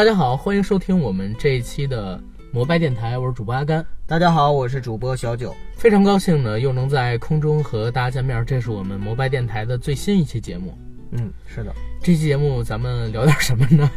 [0.00, 2.18] 大家好，欢迎收听我们这一期的
[2.52, 3.84] 摩拜电台，我是主播阿甘。
[4.06, 5.54] 大家好，我是主播小九。
[5.76, 8.42] 非常高兴呢，又能在空中和大家见面。
[8.46, 10.72] 这是我们摩拜电台的最新一期节目。
[11.10, 13.90] 嗯，是的，这期节目咱们聊点什么呢？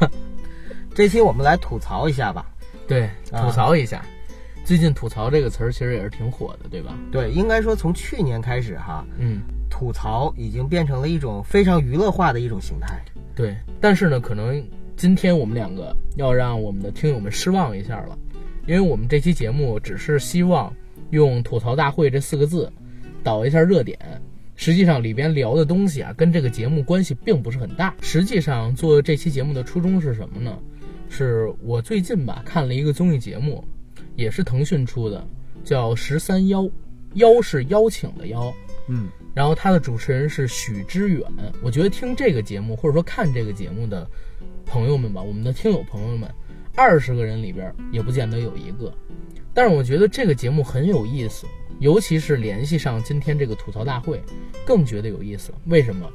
[0.93, 2.47] 这期我们来吐槽一下吧。
[2.85, 4.03] 对，吐槽一下。
[4.65, 6.97] 最近“吐槽”这个词儿其实也是挺火的，对吧？
[7.13, 9.39] 对，应该说从去年开始哈，嗯，
[9.69, 13.01] 吐槽已经变成了一种非常娱乐化的一种形态。
[13.33, 14.61] 对，但是呢，可能
[14.95, 18.17] 今天我们两个要让我们的听友们失望一下了，
[18.67, 20.73] 因为我们这期节目只是希望
[21.11, 22.71] 用“吐槽大会”这四个字
[23.23, 23.97] 导一下热点，
[24.55, 27.93] 实际上里边聊的东西啊，跟这个节目关系并不是很大。
[28.01, 30.57] 实际上做这期节目的初衷是什么呢？
[31.09, 33.63] 是我最近吧看了一个综艺节目。
[34.15, 35.27] 也是腾讯出的，
[35.63, 36.61] 叫《十三邀》，
[37.15, 38.53] 邀是邀请的邀，
[38.87, 41.19] 嗯，然后他的主持人是许知远。
[41.63, 44.07] 我觉得听这个节目或者说看这个节目的
[44.65, 46.29] 朋友们吧，我们的听友朋友们，
[46.75, 48.93] 二十个人里边也不见得有一个。
[49.53, 51.45] 但是我觉得这个节目很有意思，
[51.79, 54.21] 尤其是联系上今天这个吐槽大会，
[54.65, 55.53] 更觉得有意思。
[55.65, 56.09] 为什么？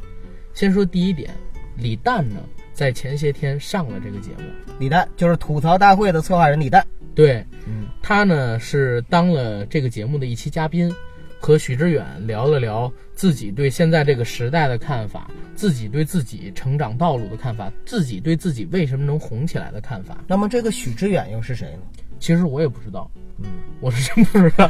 [0.54, 1.30] 先说第一点，
[1.76, 2.36] 李诞呢
[2.72, 4.44] 在前些天上了这个节目。
[4.80, 6.84] 李诞就是吐槽大会的策划人李诞。
[7.14, 10.92] 对，嗯，他呢是当了这个节目的一期嘉宾，
[11.40, 20.18] 和许知远聊了聊自己对现在这个时代的看法，自己对自己成长道路的看法，自己对自己为什么能红起来的看法。
[20.26, 22.02] 那么这个许知远又是谁呢？
[22.18, 23.46] 其实我也不知道，嗯，
[23.80, 24.68] 我是真不知道，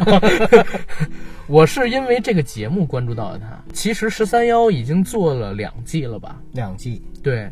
[1.49, 3.59] 我是因为这个节目关注到了他。
[3.73, 6.41] 其实十三幺已经做了两季了吧？
[6.53, 7.51] 两季，对，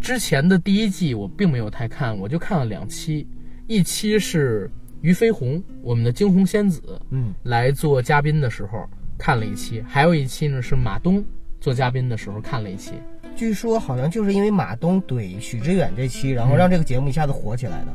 [0.00, 3.26] 之前的第一季我并没有太看，我就看了两期。
[3.66, 4.70] 一期是
[5.06, 8.84] 俞飞鸿，我们的惊鸿仙子，嗯，来做嘉宾的时候
[9.16, 11.24] 看了一期，还有一期呢是马东
[11.60, 12.94] 做嘉宾的时候看了一期。
[13.36, 17.94] 据说好像就是因为马东怼许知远这期，然后让这个节目一下子火起来的。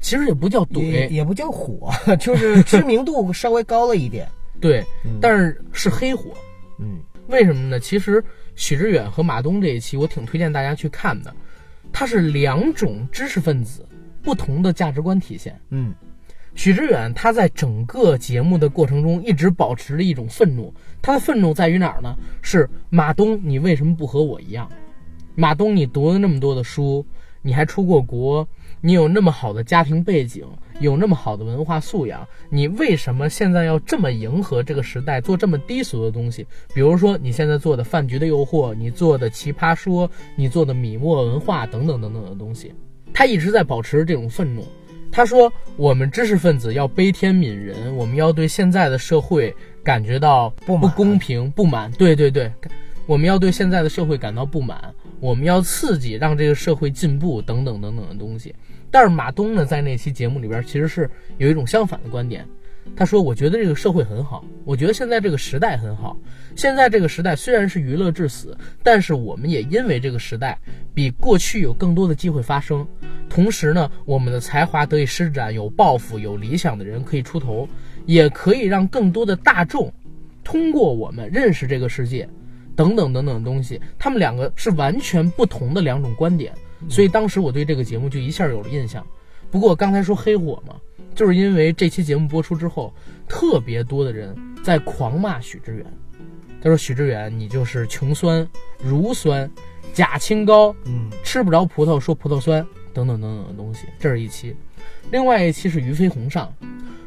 [0.00, 1.90] 其实也不叫怼，也不叫火，
[2.20, 4.28] 就是知名度稍微高了一点。
[4.60, 4.84] 对，
[5.20, 6.30] 但是是黑火。
[6.78, 7.80] 嗯，为什么呢？
[7.80, 8.22] 其实
[8.54, 11.34] 许知远和马东这一期，我挺推荐大家去看的。
[11.92, 13.84] 他是两种知识分子。
[14.22, 15.56] 不同的价值观体现。
[15.70, 15.94] 嗯，
[16.56, 20.74] 许知远他在整个节目的过程中一直保持着一种愤怒。
[21.00, 22.16] 他的愤怒在于哪儿呢？
[22.42, 24.68] 是马东，你为什么不和我一样？
[25.34, 27.04] 马东，你读了那么多的书，
[27.42, 28.48] 你还出过国，
[28.80, 30.44] 你有那么好的家庭背景，
[30.80, 36.46] 有那么好的文化素养，你为什么现在要这么迎合这个时代，做这么低俗的东西？
[36.74, 42.72] 比如说你现在做的《饭局的诱惑》，你做的《奇葩说》，你做的米墨文化等等等等的东西。
[43.12, 44.66] 他一直在保持这种愤怒。
[45.10, 51.90] 他说：“我们知识分子要悲天悯人，我们要对现在的社会感觉到不不公平、不满。
[51.92, 52.52] 对对对，
[53.06, 58.54] 我们要对现在的社会感到不满，我们要刺激，让这个社会进步，等等等等的东西。”
[58.90, 62.46] 但是马东呢，在那期节目里边，其实是有一种相反的观点。
[62.94, 66.16] 他说：“我觉得这个社会很好，我觉得现在这个时代很好。
[66.54, 70.58] 现在这个时代虽然是娱乐至死，但是我们也因为这个时代
[70.94, 72.86] 比过去有更多的机会发生。
[73.28, 77.68] 同时呢，我们的才华得以施展，有抱负、有理想的人可以出头，
[78.06, 79.92] 也可以让更多的大众
[80.42, 82.26] 通过我们认识这个世界，
[82.74, 83.78] 等等等等的东西。
[83.98, 86.50] 他们两个是完全不同的两种观点，
[86.88, 89.06] 所以当时我对这个节目就一下有了印象。
[89.50, 90.76] 不过刚才说黑火嘛。”
[91.16, 92.94] 就是因为这期节目播出之后，
[93.26, 95.84] 特别多的人在狂骂许知远。
[96.60, 98.46] 他说：“许知远，你就是穷酸、
[98.82, 99.50] 乳酸、
[99.94, 104.54] 假清高，嗯，吃不着葡萄说葡萄酸，等等等等的东西。”这是一期。
[105.10, 106.52] 另外一期是俞飞鸿上，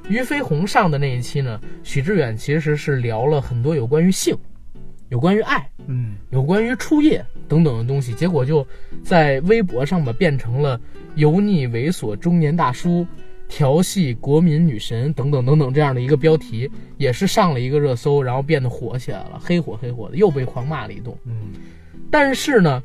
[0.08, 4.36] 俞飞鸿上的那一期呢，许知远其实是聊了很多有关于性、
[5.10, 8.14] 有关于爱、嗯，有关于初夜等等的东西。
[8.14, 8.66] 结果就
[9.04, 10.80] 在微博上吧，变成了
[11.16, 13.06] 油腻猥琐中年大叔。
[13.50, 21.14] 调戏国民女神等等等等这样的一个标题，也是上了一个热搜，然后变得火起来了，黑火黑火的，又被狂骂了一顿。
[21.26, 21.50] 嗯，
[22.12, 22.82] 但是呢，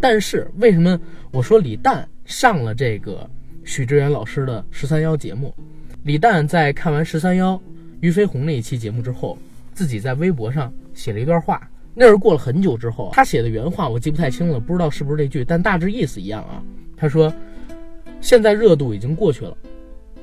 [0.00, 0.98] 但是为什么
[1.30, 3.28] 我说李诞上了这个
[3.62, 5.54] 许知远老师的十三幺节目？
[6.02, 7.60] 李诞在看完十三幺
[8.00, 9.38] 俞飞鸿那一期节目之后，
[9.74, 16.62] 自己在微博上写了一段话，那是过了很久之后，他写的原话我记不太清了，不知道是不是这句，但大致意思一样啊。
[16.96, 17.30] 他说
[18.22, 19.54] ：“现在热度已经过去了。”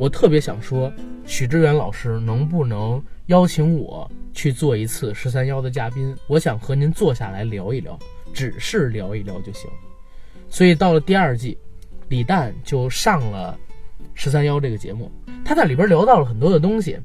[0.01, 0.91] 我特别想说，
[1.27, 6.17] 许知远老师能不能邀请我去做一次十三幺的嘉宾？
[6.25, 7.99] 我想和您坐下来聊一聊，
[8.33, 9.69] 只是聊一聊就行。
[10.49, 11.55] 所以到了第二季，
[12.09, 13.55] 李诞就上了
[14.15, 15.11] 十三幺这个节目，
[15.45, 16.97] 他在里边聊到了很多的东西。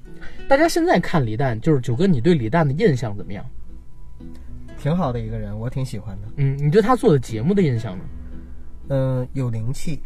[0.49, 3.45] 大家现在看李诞，就是九哥，你对李诞的印象怎么样？
[4.79, 6.29] 挺好的一个人，我挺喜欢的。
[6.37, 8.05] 嗯，你对他做的节目的印象呢？
[8.89, 10.01] 嗯，有灵气。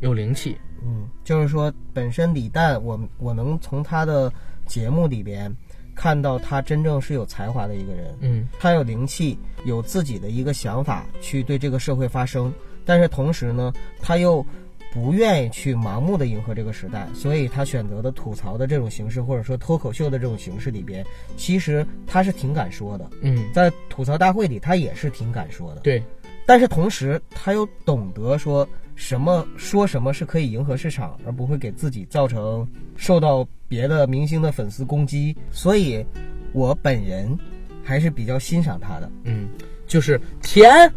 [0.00, 0.58] 有灵气。
[0.84, 4.32] 嗯，就是说本身李诞，我我能从他的
[4.66, 5.54] 节目里边
[5.94, 8.14] 看到他真正是有才华的一个人。
[8.20, 8.48] 嗯。
[8.58, 12.52] 他有灵气，有自己的一个想法去对这个社会发声，
[12.84, 14.44] 但是同时呢，他又
[14.92, 21.04] 不愿意去盲目的迎合这个时代，所以他选择的吐槽的这种形式，或者说脱口秀的这种形式里边，
[21.36, 26.00] 其实他是挺敢说的，嗯，在吐槽大会里他也是挺敢说的，对，
[26.46, 36.04] 但是同时他又懂得说什么说什么是可以迎合市场，而不会给自己造成受到别的明星的粉丝攻击，所以
[36.52, 37.38] 我本人
[37.82, 39.10] 还是比较欣赏他的。
[39.24, 39.48] 嗯，
[39.86, 40.92] 就是天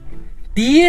[0.54, 0.82] 地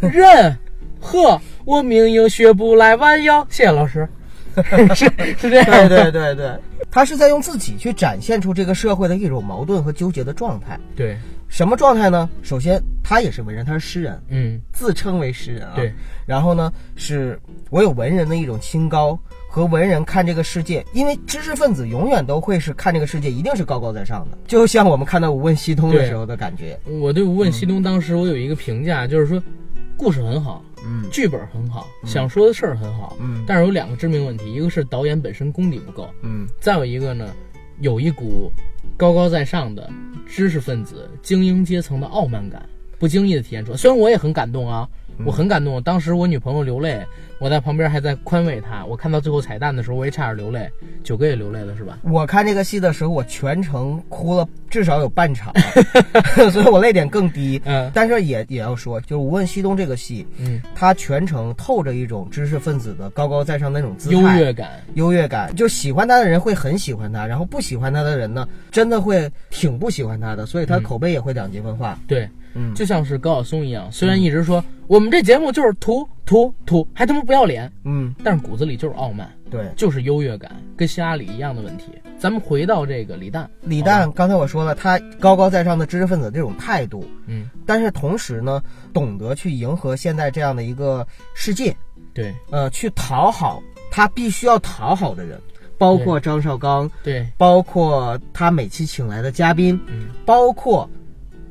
[0.00, 0.56] 人
[1.00, 3.46] 和，我明明学不来弯腰。
[3.50, 4.08] 谢谢老师，
[4.96, 5.04] 是
[5.38, 6.10] 是这样对。
[6.10, 6.58] 对对对，
[6.90, 10.78] 他是在用自己去展现出这个社会的一种矛盾和纠结的状态。
[10.96, 11.16] 对，
[11.48, 12.28] 什么状态呢？
[12.42, 15.72] 首先，他也是文人，他是诗人，嗯自称为诗人啊。
[15.74, 15.92] 对。
[16.26, 17.40] 然后呢，是
[17.70, 19.18] 我有文人的一种清高
[19.48, 26.78] 和文人看这个世界，因为知识分子永远都会是看这个世界一定是高高在上的，就像我们看到《无问西东》的时候的感觉。
[27.00, 29.42] 我对《无问西东》当时我有一个评价，就是说
[29.96, 37.26] 故事很好，嗯剧本很好，想说的事儿很好，嗯但是有两个致命问题，一个是导演本身功底不够，嗯再有一个呢，
[37.80, 38.52] 有一股
[38.98, 39.88] 高高在上的
[40.26, 42.68] 知识分子、精英阶层的傲慢感，
[42.98, 43.76] 不经意的体现出来。
[43.76, 44.88] 虽然我也很感动啊，
[45.24, 45.80] 我很感动。
[45.80, 47.06] 当时我女朋友流泪，
[47.40, 48.84] 我在旁边还在宽慰他。
[48.84, 50.68] 我看到最后彩蛋的时候，我也差点流泪。
[51.04, 51.98] 九哥也流泪了是吧？
[52.02, 55.52] 我看这个戏的时候，我全程哭了至少有半场，
[56.52, 57.60] 所以我泪点更低。
[57.64, 64.70] 嗯但是也也要说，就是《无问西东》这个戏，嗯，它全程透着一种知识分子的高高在上的那种姿优态、越感。
[64.94, 65.54] 优越感。
[65.54, 71.98] 就喜欢他的人会很喜欢他，然后不喜欢他的人呢，真的会挺不喜欢他的，所以他口碑也会两极分化。
[72.06, 72.74] 对，嗯。
[72.74, 79.70] 就像是高晓松一样，虽然一直说、我们这节目就是土土土，还他妈不要脸，嗯，但是骨子里就是傲慢，对。
[79.76, 81.92] 就是优越感，跟希拉里一样的问题。
[82.18, 88.60] 咱们回到这个李诞，李诞刚才我说了，他高高在上的知识分子这种态度，嗯，但是同时呢，
[88.92, 91.74] 懂得去迎合现在这样的一个世界，
[92.12, 92.34] 对。
[92.50, 95.40] 呃，去讨好他必须要讨好的人，
[95.78, 100.08] 包括张绍刚，对，包括他每期请来的嘉宾，嗯。
[100.26, 100.90] 包括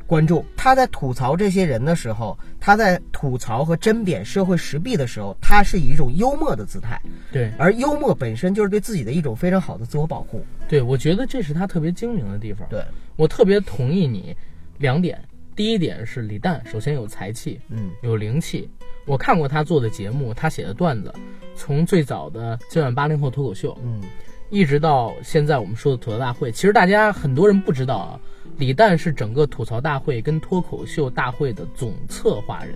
[0.08, 0.44] 观众。
[0.56, 7.00] 他在吐槽这些人的时候，他在吐槽和针砭社会时弊的时候，他是以一种幽默的姿态，
[7.32, 10.44] 对而幽默本身就是对自己的一种非常好的自我保护。
[10.68, 12.68] 对，我觉得这是他特别精明的地方。
[12.70, 12.84] 对，
[13.16, 14.36] 我特别同意你
[14.80, 15.24] 两点，
[15.56, 18.70] 第一点是李诞首先有才气，嗯有灵气。
[19.06, 21.14] 我看过他做的节目，他写的段子，
[21.56, 24.02] 从最早的今晚八零后脱口秀，嗯
[24.50, 28.20] 一直到现在我们说的吐槽大会，其实大家很多人不知道啊，
[28.58, 32.74] 李诞是整个吐槽大会跟脱口秀大会的总策划人，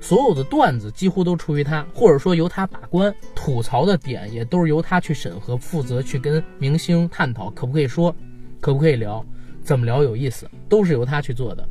[0.00, 8.14] 所有的段子几乎都出于他，或者说由他把关，吐槽的点也都是由他去审核，负责去跟明星探讨可不可以说，
[8.60, 9.24] 可不可以聊，
[9.62, 11.66] 怎么聊有意思，都是由他去做的。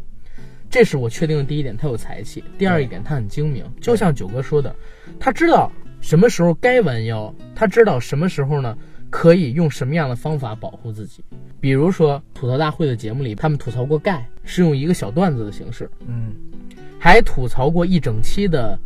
[0.70, 2.44] 这是我确定的第一点，他有才气。
[2.58, 4.74] 第二一点，他很精明，就像九哥说的，
[5.20, 8.78] 他知道什么时候该弯腰，他知道什么时候呢
[9.12, 11.24] 可以用什么样的方法保护自己。
[11.60, 16.34] 比如说吐槽大会的节目里，他们吐槽过盖是用一个小段子的形式，嗯
[16.98, 18.80] 还吐槽过一整期的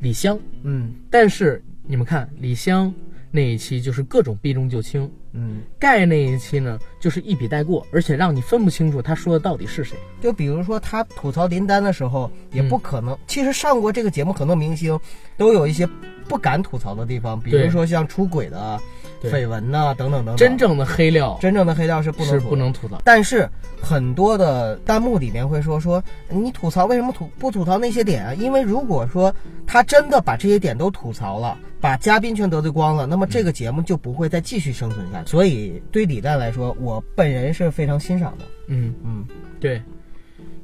[0.00, 0.38] 李湘。
[0.62, 2.94] 嗯但是你们看李湘
[3.30, 9.98] 那一期就是各种避重就轻，嗯，盖那一期呢就是一笔带过，而且让你分不清楚他说的到底是谁。
[10.20, 13.18] 就比如说他吐槽林丹的时候，也不可能。
[13.26, 14.98] 其实上过这个节目，很多明星
[15.36, 15.84] 都有一些
[16.28, 18.84] 不敢吐槽的地方，比如说像出轨的、对
[19.24, 20.36] 绯闻呐、等等等等。
[20.36, 23.00] 真正的黑料真正的黑料是不能是不能吐槽。
[23.04, 23.48] 但是
[23.80, 28.34] 很多的弹幕里面会说说你吐槽为什么吐不吐槽那些点啊？
[28.34, 29.34] 因为如果说
[29.66, 35.30] 他真的把这些点都吐槽了，把嘉宾全得罪光了，那么这个节目就不会再继续生存下去。
[35.30, 38.44] 所以对李诞来说，我本人是非常欣赏的。
[38.68, 39.24] 嗯，嗯
[39.60, 39.82] 对。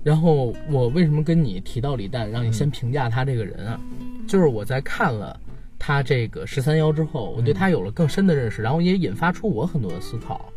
[0.02, 3.78] 然后我为什么跟你提到李诞，让你先评价他这个人啊？
[4.26, 5.38] 就是我在看了
[5.80, 10.52] 他这个十三幺之后，我对他有了更深的认识，然后也引发出我很多的思考。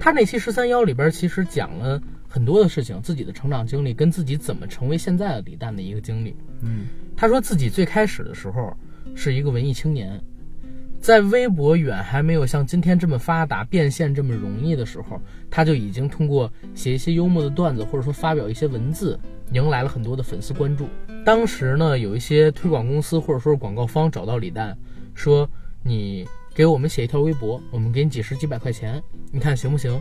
[0.00, 6.34] 他那期十三幺里边其实讲了很多的事情，自己的成长经历跟自己怎么成为现在的李诞的一个经历。
[6.62, 8.74] 嗯他说自己最开始的时候
[9.14, 10.20] 是一个文艺青年，
[11.00, 15.20] 在微博远还没有像今天这么发达、变现这么容易的时候，
[15.50, 19.18] 他就已经通过写一些幽默的段子，或者说发表一些文字，
[19.52, 20.88] 迎来了很多的粉丝关注。
[21.26, 24.78] 当时呢，有一些推广公司或者说是广告方找到李诞，
[25.12, 25.50] 说
[25.82, 29.02] 你给我们写一条微博，我们给你几十几百块钱，
[29.32, 30.00] 你看行不行？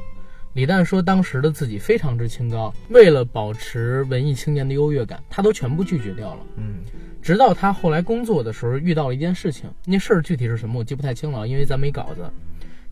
[0.54, 6.42] 李诞说，当时的自己非常之清高，为了保持文艺青年的优越感，他都全部拒绝掉了。
[6.58, 6.84] 嗯
[7.24, 12.30] 直到他后来工作的时候遇到了一件事情，那事儿具体是什么我记不太清了，因为咱没稿子。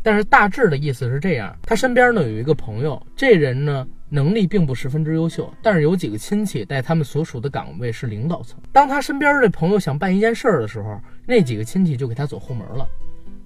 [0.02, 8.60] 但是大致的意思是这样：他身边呢有一个朋友，这人呢能力并不十分之优秀，但是有几个亲戚在他们所属的岗位是领导层。
[8.72, 12.88] 当他身边的朋友想办一件事儿的时候，那几个亲戚就给他走后门了。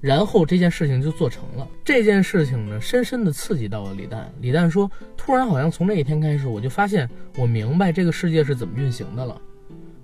[0.01, 1.65] 然后这件事情就做成了。
[1.85, 4.29] 这件事情呢，深深地刺激到了李诞。
[4.41, 9.41] 李诞说：“突然好像从那一天开始，我就发现我明白这个世界是怎么运行的了。”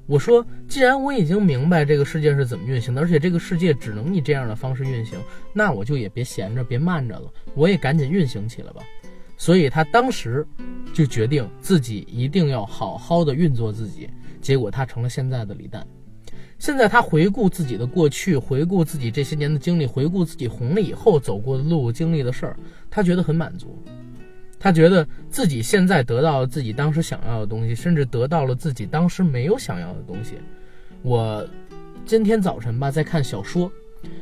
[0.08, 5.20] 我说：“既然我已经明白这个世界是怎么运行的，而且这个世界只能以这样的方式运行，
[5.51, 8.82] 那我就也别闲着，别慢着了，我也赶紧运行起来吧。”
[9.37, 10.45] 所以他当时
[10.93, 14.09] 就决定自己一定要好好的运作自己。
[14.41, 15.85] 结果他成了现在的李诞。
[16.59, 22.55] 现在他回顾自己的过去，回顾自己这些年的经历，回顾自己红了以后走过的路、经历的事儿，
[22.89, 23.77] 他觉得很满足。
[24.59, 30.35] 他觉得自己现在得到了自己当时想要的东西，甚至得到了自己当时没有想要的东西。
[31.01, 31.45] 我
[32.05, 33.69] 今天早晨吧在看小说，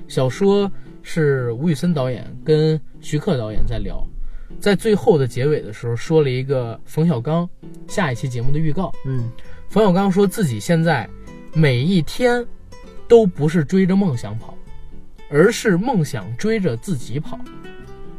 [0.08, 0.72] 小说
[1.04, 4.04] 是吴宇森导演跟徐克导演在聊，
[4.60, 7.50] 在最后的结尾的时候说了一个冯小刚
[7.88, 8.92] 下一期节目的预告。
[9.06, 9.32] 嗯
[9.70, 11.10] 冯小刚说自己现在
[11.54, 12.46] 每一天
[13.08, 14.54] 都不是追着梦想跑，
[15.30, 17.40] 而是梦想追着自己跑，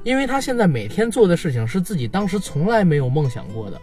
[0.03, 3.81] 因为他现在每天做的事情是自己当时从来没有梦想过的，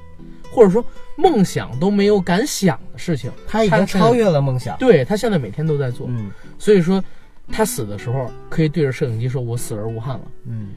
[0.52, 0.84] 或者说
[1.16, 3.32] 梦想都没有敢想的事情。
[3.48, 4.78] 他已经超越了梦想。
[4.78, 7.04] 对他现在每天都在做，嗯所以说
[7.52, 10.70] 他死的时候可以对着摄影机说：“我死而无憾了。”嗯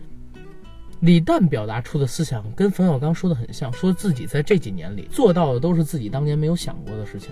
[1.03, 7.31] 李诞表达出的思想跟冯小刚说的很像，说自己在这几年里做到的都是自己当年没有想过的事情。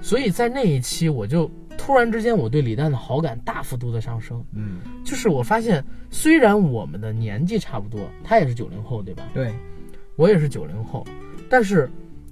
[0.00, 4.42] 所以在那一期，我就突然之间我对李诞的好感大幅度的上升。
[4.54, 9.28] 嗯，就是我发现，虽然我们的年纪差不多，他也是九零后，对吧？
[9.34, 9.52] 对，
[10.16, 11.06] 我也是九零后，
[11.50, 11.90] 但是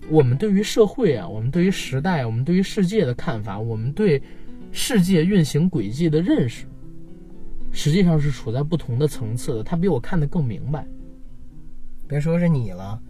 [0.08, 4.20] 我们对于社会啊，我们对于时代，我们对于世界的看法，我们对
[4.72, 6.64] 世界运行轨迹的认识，
[7.72, 9.62] 实际上是处在不同的层次的。
[9.62, 10.86] 他比我看得更明白。
[12.08, 13.00] 别说是你了，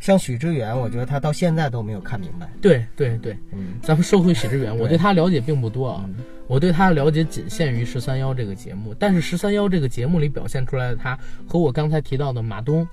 [0.00, 2.50] 像许知远，我觉得他到现在都没有看明白。
[2.60, 11.18] 对对对，嗯咱们说回许知远，我对对他了解并不多啊，嗯我对他了解仅限于十三幺这个节目，但是十三幺这个节目里表现出来的他，
[11.48, 12.86] 和我刚才提到的马东，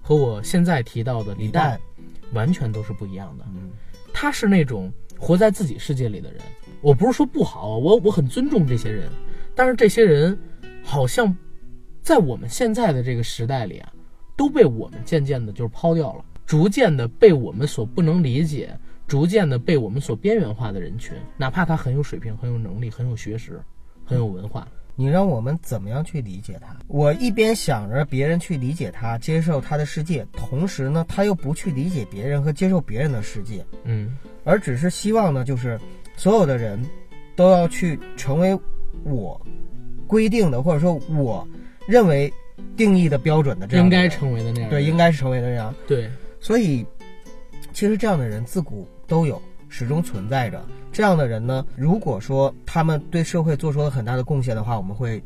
[0.00, 1.80] 和我现在提到的李诞，
[2.32, 3.44] 完全都是不一样的。
[3.48, 3.70] 嗯
[4.18, 6.40] 他是那种活在自己世界里的人。
[6.80, 9.10] 我不是说不好，我我很尊重这些人，
[9.56, 10.38] 但是这些人
[10.84, 11.36] 好像
[12.02, 13.92] 在我们现在的这个时代里啊，
[14.36, 23.60] 都被我们渐渐的就是抛掉了，逐渐的被我们所不能理解，逐渐的被我们所边缘化的人群，哪怕他很有水平、很有能力、很有学识、
[24.04, 26.76] 很有文化，你让我们怎么样去理解他？
[26.86, 35.80] 我一边想着别人去理解他、接受他的世界，同时呢，他又不去理解别人和接受别人的世界，嗯而只是希望呢，就是
[36.14, 36.80] 所有的人
[37.34, 38.56] 都要去成为
[39.06, 39.40] 我
[40.06, 41.46] 规定的，或者说我
[41.86, 42.32] 认为
[42.76, 45.74] 定义的标准的这样应该成为的那样的对，应该是成为的这样。
[45.86, 46.10] 对，
[46.40, 46.84] 所以，
[47.72, 50.62] 其实这样的人自古都有，始终存在着。
[50.92, 55.22] 这样的人呢，如果说他们对社会做出了很大的贡献的话，我们会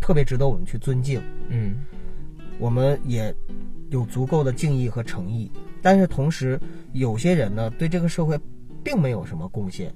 [0.00, 1.84] 特别值得我们去尊敬，嗯
[2.58, 3.34] 我们也
[3.90, 5.50] 有足够的敬意和诚意。
[5.82, 6.60] 但是同时，
[6.92, 8.38] 有些人呢，对这个社会
[8.82, 9.92] 并没有什么贡献。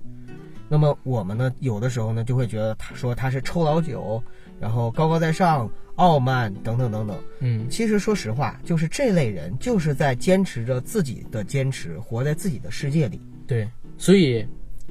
[0.69, 4.23] 那么我们呢，有的时候呢，就会觉得他说他是臭老九，
[4.61, 7.17] 然后高高在上、傲慢等等等等。
[7.41, 13.21] 嗯其实说实话，就是这类人就是在坚持着自己的坚持，活在自己的世界里。
[13.47, 13.69] 对，
[13.99, 14.47] 所以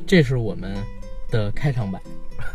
[0.05, 0.75] 这是我们
[1.31, 1.99] 的开场白，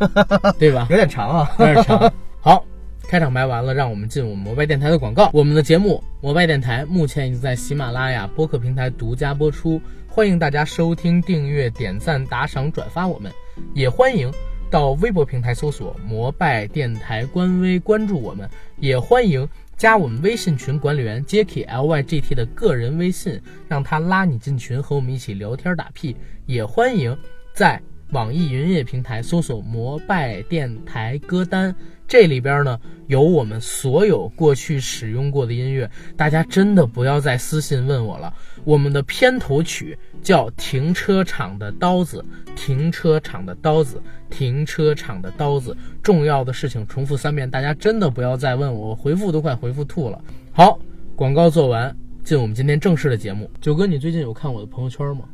[0.59, 0.87] 对吧？
[0.91, 1.51] 有点长啊。
[1.59, 2.13] 有点长。
[2.41, 2.65] 好，
[3.09, 5.29] 开场白完了，让我们进我们摩拜电台的广告。
[5.33, 9.81] 我们的节目摩拜电台目前已经在喜马拉雅播客平台独家播出，
[10.19, 13.33] 欢迎大家收听、订阅、点赞、打赏、转发我们，
[13.73, 14.29] 也欢迎。
[14.69, 26.17] 到微博平台搜索“摩拜电台”官微关注我们，也欢迎加我们微信群管理员 Jacky L Y G T 的个人微信，让他拉你进群，和我们一起聊天打屁。
[26.47, 27.17] 也欢迎
[27.55, 31.75] 在网易云音乐平台搜索“摩拜电台歌单”，
[32.09, 38.33] 这里边呢有我们所有过去使用过的音乐，大家真的不要再私信问我了。
[38.65, 42.25] 我们的片头曲叫《停车场的刀子》，
[42.57, 45.77] 停车场的刀子，停车场的刀子。
[46.03, 50.19] 重要的事情重复三遍，大家真的不要再问我，我回复都快回复吐了。
[50.50, 50.79] 好，
[51.15, 53.50] 广告做完，进我们今天正式的节目。
[53.61, 55.25] 九哥，你最近有看我的朋友圈吗？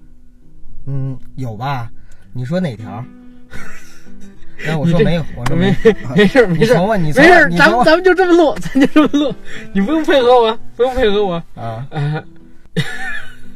[0.86, 1.88] 嗯，有吧？
[2.34, 3.04] 你说哪条？
[4.58, 5.74] 然后我说没有，我说没。
[6.16, 9.34] 没事儿没事没事咱们咱们就这么录， 咱就这么录，
[9.72, 11.34] 你不用配合我，不用配合我。
[11.54, 12.24] 啊，啊，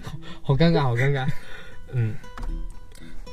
[0.02, 1.26] 好好尴尬，好尴尬。
[1.92, 2.14] 嗯，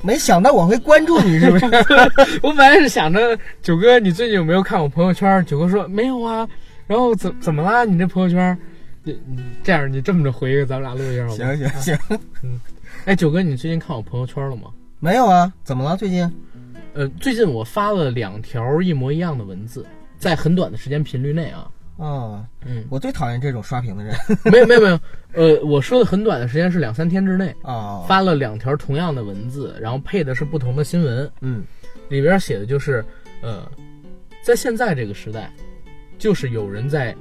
[0.02, 1.66] 没想到我会关注你，是不是？
[2.42, 5.44] 我本来是想着九哥，你最近有没有看我朋友圈？
[5.44, 6.48] 九哥说没有啊。
[6.86, 7.84] 然后怎怎么啦？
[7.84, 8.56] 你这朋友圈？
[9.02, 11.28] 你你这样，你这么着回一个，咱们俩录一下？
[11.28, 11.98] 行行行，
[13.04, 14.70] 哎，九哥，你最近看我朋友圈了吗？
[14.98, 15.52] 没有啊？
[15.62, 15.96] 怎么了？
[15.96, 16.30] 最近？
[16.94, 19.86] 呃，最近我发了两条一模一样的文字，
[20.18, 21.70] 在很短的时间频率内啊。
[21.98, 24.14] 啊，嗯，我最讨厌这种刷屏的人
[24.52, 25.00] 没有没有没有，
[25.32, 28.04] 呃，我说的很短的时间是两三天之内啊。
[28.06, 31.64] 发了两条同样的文字，然后配的是不同的新闻，嗯
[32.08, 33.04] 里边写的就是，
[33.42, 33.66] 呃，
[34.42, 35.50] 在现在这个时代，
[36.18, 37.16] 就是有人在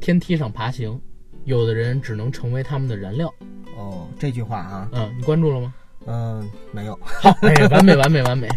[0.00, 1.00] 天梯上爬行，
[1.44, 3.32] 有的人只能成为他们的燃料。
[3.76, 5.72] 哦，这句话啊，嗯，你关注了吗？
[6.06, 6.98] 嗯，没有。
[7.02, 8.48] 好，哎，完美完美完美，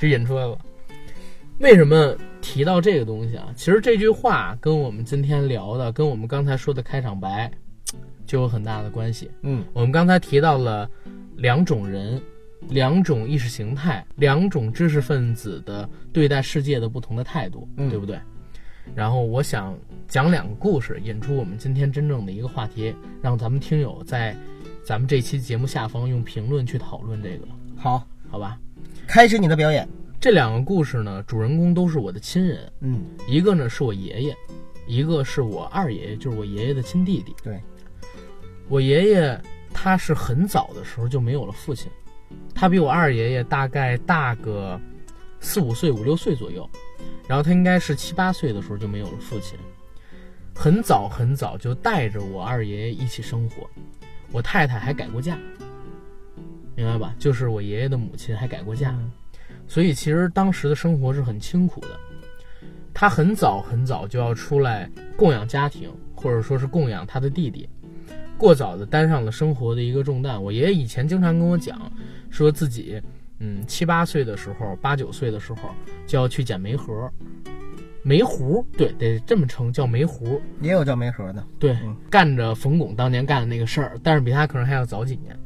[0.00, 0.58] 这引出来了。
[1.58, 3.48] 为什么提到这个东西啊？
[3.54, 7.50] 其实这句话跟我们今天聊的，跟我们刚才说的开场白，
[8.26, 9.30] 就有很大的关系。
[9.42, 10.90] 嗯我们刚才提到了
[11.36, 12.20] 两种人、
[12.68, 18.18] 两种意识形态、两种知识分子的对待世界的不同的态度，嗯对不对？
[18.96, 19.78] 然后我想
[20.08, 22.92] 讲两个故事，引出我们今天真正的一个话题，
[23.22, 24.36] 让咱们听友在
[24.84, 27.46] 咱们这期节目下方用评论去讨论这个，
[27.76, 28.58] 好，好吧？
[29.06, 29.88] 开始你的表演。
[30.20, 34.36] 这两个故事呢，主人公都是我的亲人，嗯，一个呢是我爷爷，
[34.86, 37.34] 一个是我二爷爷，就是我爷爷的亲弟弟。
[37.44, 37.60] 对，
[38.68, 39.40] 我爷爷
[39.72, 41.90] 他是很早的时候就没有了父亲，
[42.52, 44.80] 他比我二爷爷大概大个
[45.40, 46.68] 四五岁、五六岁左右，
[47.28, 49.58] 然后他应该是七八岁的时候就没有了父亲，
[50.54, 53.68] 很早很早就带着我二爷爷一起生活，
[54.32, 55.36] 我太太还改过嫁，
[56.74, 57.14] 明白吧？
[57.18, 58.96] 就是我爷爷的母亲还改过嫁。
[59.68, 61.88] 所以其实当时的生活是很清苦的。
[62.94, 67.68] 他很早很早就要出来供养家庭，或者说是供养他的弟弟，
[68.36, 70.42] 过早的担上了生活的一个重担。
[70.42, 71.90] 我爷爷以前经常跟我讲，
[72.28, 73.00] 说自己
[73.38, 75.70] 嗯七八岁的时候，八九岁的时候
[76.06, 77.10] 就要去捡煤盒，
[78.02, 80.40] 煤壶，对，得这么称，叫煤壶。
[80.60, 81.44] 也有叫煤盒的。
[81.58, 85.36] 对嗯，干着冯巩当年干的那个事儿，但是比他可能还要早几年。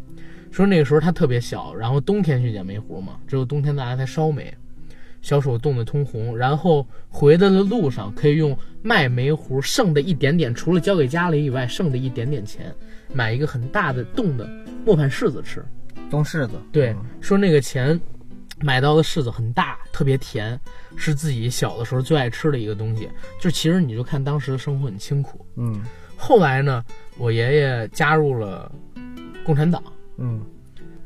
[0.50, 4.52] 说那个时候他特别小，然后冬天去捡煤糊嘛，只有冬天大家才烧煤，
[5.20, 12.74] 小手冻得通红，然后回来的路上可以用卖煤糊剩的一点点，除了交给家里以外，剩的一点点钱，
[13.12, 14.48] 买一个很大的冻的
[14.84, 15.62] 磨盘柿子吃。
[16.08, 16.52] 冻柿子。
[16.72, 18.00] 对嗯，说那个钱
[18.60, 20.58] 买到的柿子很大，特别甜，
[20.96, 23.10] 是自己小的时候最爱吃的一个东西。
[23.38, 25.44] 就其实你就看当时的生活很清苦。
[25.56, 25.82] 嗯
[26.16, 26.82] 后来呢，
[27.18, 28.72] 我爷爷加入了
[29.44, 29.82] 共产党，
[30.16, 30.40] 嗯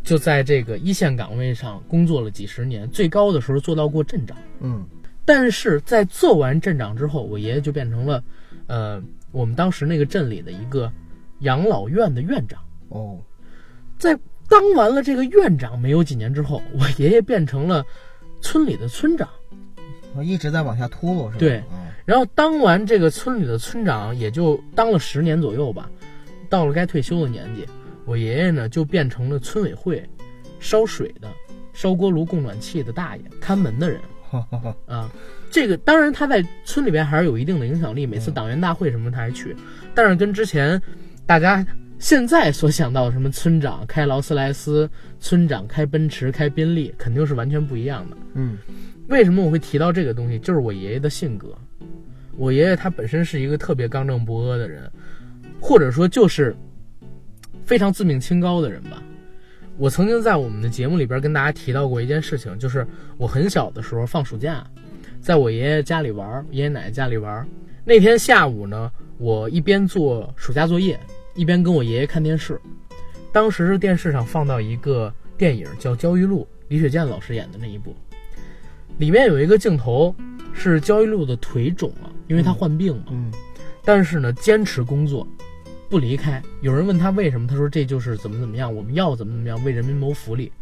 [0.05, 4.37] 就在这个一线岗位上工作了几十年，最高的时候做到过镇长。
[4.61, 4.87] 嗯
[5.25, 8.23] 但是在做完镇长之后，我爷爷就变成了，
[8.67, 10.91] 呃，我们当时那个镇里的一个
[11.41, 12.61] 养老院的院长。
[12.89, 13.19] 哦
[13.99, 14.19] 在
[14.51, 17.87] 当完了这个院长没有几年之后，我爷爷变成了
[18.43, 19.29] 村里的村长。
[20.15, 21.37] 我一直在往下秃噜，是吧？
[21.39, 25.89] 对嗯然后当完这个村里的村长，也就当了十年左右吧。
[26.49, 27.65] 到了该退休的年纪，
[28.05, 30.05] 我爷爷呢就变成了村委会
[30.59, 31.29] 烧水的、
[31.73, 34.01] 烧锅炉供暖气的大爷、看门的人。
[34.87, 35.09] 啊。
[35.53, 39.55] 这个当然他在村里边还是有一定的影响力，每次党员大会什么他还去，
[39.95, 40.83] 但是跟之前
[41.27, 41.65] 大家
[42.01, 44.89] 现在所想到什么村长开劳斯莱斯、
[45.21, 48.17] 村长开奔驰、开宾利，肯定是完全不一样的。
[48.35, 48.57] 嗯
[49.09, 50.39] 为什么我会提到这个东西？
[50.39, 51.55] 就是我爷爷的性格。
[52.39, 54.91] 我爷爷他本身是一个特别刚正不阿的人，
[55.61, 56.57] 或者说就是
[57.67, 59.03] 非常自命清高的人吧。
[59.77, 62.87] 我曾经在我们的节目里边跟大家提到过一件事情，就是
[63.19, 64.67] 我很小的时候放暑假，
[65.21, 67.47] 在我爷爷家里玩，爷爷奶奶家里玩。
[67.85, 70.99] 那天下午呢，我一边做暑假作业，
[71.41, 72.61] 一边跟我爷爷看电视。
[73.33, 77.97] 当时是电视上放到一个电影叫《焦裕禄》，李雪健老师演的那一部。
[78.99, 80.15] 里面有一个镜头
[80.53, 83.33] 是焦裕禄的腿肿了，因为他患病嘛，嗯
[83.87, 85.27] 但是呢坚持工作，
[85.89, 86.43] 不离开。
[86.61, 90.53] 有人问他为什么，他说这就是怎么怎么样，我们要怎么怎么样，为人民谋福利。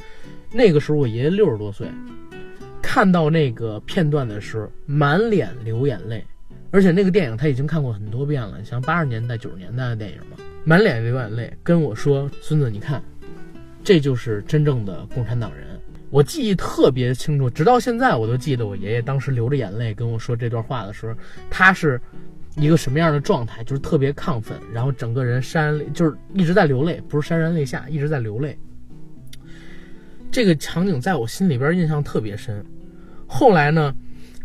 [0.53, 1.89] 那个时候我爷爷六十多岁，
[2.81, 6.25] 看到那个片段的时候，满脸流眼泪。
[6.71, 13.03] 而且那个电影他已经看过很多遍了，像八十年代、九十年代的电影嘛，满脸流眼泪，跟我说：“孙子，你看，
[13.83, 15.67] 这就是真正的共产党人。”
[16.11, 21.15] 我记忆特别清楚，直到现在我都记得我爷爷当时流着眼泪跟我说这段话的时候，
[21.51, 22.01] 他是
[22.57, 28.59] 一个什么样的状态，就是特别亢奋，然后整个人潸然泪，就是一直在流泪，不是潸然泪下，一直在流泪。
[30.31, 32.65] 这个场景在我心里边印象特别深。
[33.27, 33.95] 后来呢，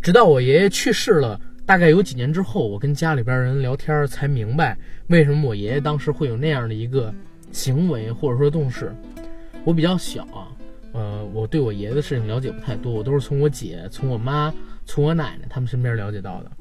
[0.01, 7.13] 直到我爷爷去世了，大概有几年之后，我跟家里边人聊天才明白，为什么我爷爷当时会有那样的一个
[7.51, 8.93] 行为或者说动势。
[9.63, 10.51] 我比较小啊，
[10.91, 14.53] 呃，我对我爷爷的事情了解不太多，我都是从我姐、从我妈、
[14.85, 16.51] 从我奶奶他们身边了解到的。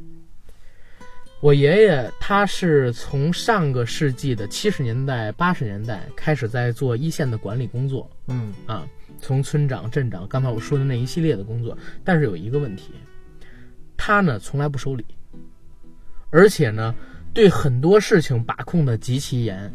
[1.40, 8.86] 我爷爷他是从上个世纪的七十年代、八十年代开始在做一线的管理工作，嗯啊，
[9.18, 11.76] 从村长、镇长，刚才我说的那一系列的工作。
[12.04, 12.92] 但是有一个问题，
[13.96, 15.04] 他呢从来不收礼，
[16.30, 16.94] 而且呢
[17.32, 19.72] 对很多事情把控的极其严，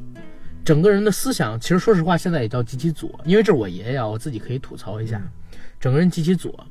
[0.63, 5.21] 整个人的思想其实说实话现在也叫极其左，因为这是我爷爷啊，我自己可以吐槽一下，
[5.80, 6.65] 整个人极其左，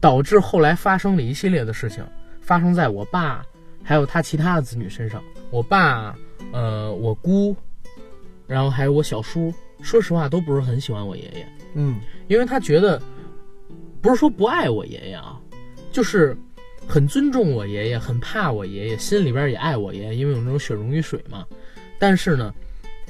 [0.00, 2.04] 导致后来发生了一系列的事情，
[2.40, 3.44] 发生在我爸。
[3.80, 6.14] 还有他其他的子女身上，我爸，
[6.52, 7.56] 呃，我姑，
[8.46, 13.00] 然后还有我小叔，说实话都不是很喜欢我爷爷，嗯，因为他觉得，
[14.02, 15.40] 不是说不爱我爷爷啊，
[15.90, 16.36] 就是
[16.88, 21.46] 很尊重我爷爷，很怕我爷爷，心里边也爱我爷爷，因为有那种血溶于水嘛。
[21.98, 22.54] 但是呢，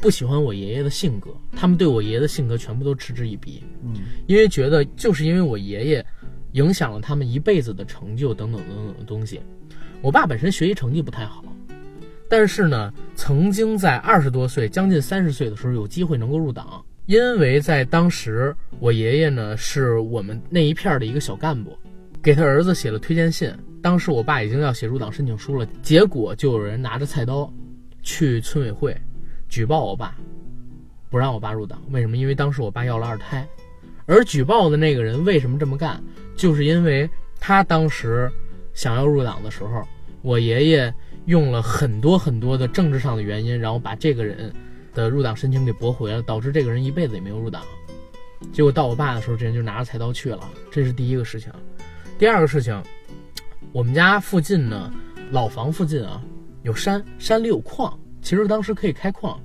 [0.00, 3.94] 不喜欢我爷爷的性格，他们对我爷爷的性格全部都嗤之以鼻，嗯，
[4.26, 6.04] 因为觉得就是因为我爷爷
[6.52, 9.40] 影响了他们一辈子的成就等等等等的东西。
[10.02, 11.44] 我爸本身学习成绩不太好，
[12.28, 21.76] 但是呢，曾经在二十多岁、将近三十岁的时候有机会能够入党，因为在当时我爷爷呢是我们那一片的一个小干部，
[22.22, 23.52] 给他儿子写了推荐信。
[23.82, 27.52] 当时我爸已经要写入党申请书了，结果就有人拿着菜刀
[28.02, 28.96] 去村委会
[29.48, 30.14] 举报我爸，
[31.10, 31.82] 不让我爸入党。
[31.90, 32.16] 为什么？
[32.16, 33.46] 因为当时我爸要了二胎，
[34.06, 36.02] 而举报的那个人为什么这么干，
[36.36, 38.30] 就是因为他当时。
[38.74, 39.82] 想要入党的时候，
[40.22, 40.94] 我爷爷
[41.26, 44.54] 用了很多很多的政治上的原因，然后把这个人
[44.94, 47.64] 的入党申请给驳回了，导致这个人一辈子也没有入党。
[48.52, 50.48] 结果到我爸的时候，这人就拿着菜刀去了。
[50.70, 51.52] 这是第一个事情。
[52.20, 52.80] 第二个事情，
[53.72, 54.90] 我们家附近呢，
[55.30, 56.22] 老房附近啊
[56.62, 59.38] 有山，山里有矿，其实当时可以开矿。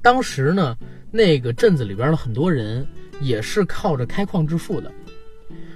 [0.00, 0.76] 当时呢，
[1.10, 2.86] 那个镇子里边的很多人
[3.20, 4.90] 也是靠着开矿致富的。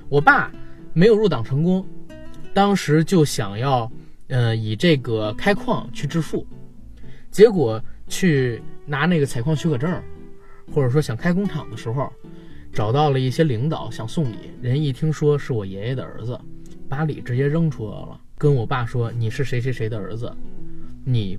[0.08, 0.50] 我爸
[0.92, 1.84] 没有入党成功。
[2.54, 3.90] 当时就想要，
[4.28, 6.46] 呃，以这个开矿去致富，
[7.30, 9.90] 结果去拿那个采矿许可证，
[10.72, 12.12] 或者说想开工厂的时候，
[12.72, 16.38] 找到了一些领导想送礼，人一听说是我爷爷的儿子，
[16.92, 20.30] 把礼直接扔出来了，跟我爸说：“你是谁谁谁的儿子，
[21.06, 21.38] 你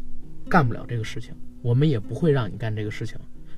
[0.50, 3.16] 干不了这个事情，我们也不会让你干这个事情。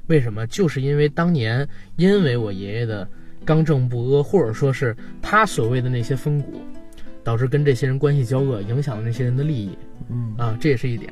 [0.08, 0.46] 为什么？
[0.48, 3.08] 就是因为当年因为我爷爷的
[3.46, 6.60] 刚正不阿，或者说是他所谓的那些风骨。”
[7.24, 9.76] 导致跟这些人关系交恶，影响了那些人的利益，
[10.10, 11.12] 嗯啊，这也是一点。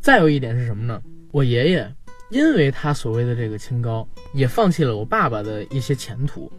[0.00, 1.00] 再有一点是什么呢？
[1.30, 1.90] 我爷爷
[2.30, 6.52] 因为他所谓的这个清高，也放弃了我爸爸的一些前途。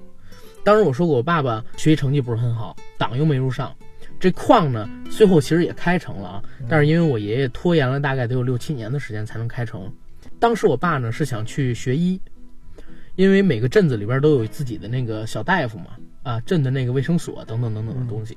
[0.65, 3.71] 当时我说过，我爸爸学习成绩不是很好，党又没入上，
[4.19, 9.93] 这矿呢，最后其实也开成了啊，但是因为我爷爷拖延了大概得有六七年的时间才能开成。
[10.39, 12.19] 当时我爸呢是想去学医，
[13.15, 15.85] 因为每个镇子里边都有自己的那个小大夫嘛，
[16.23, 18.35] 啊，镇的那个卫生所等等等等的东西。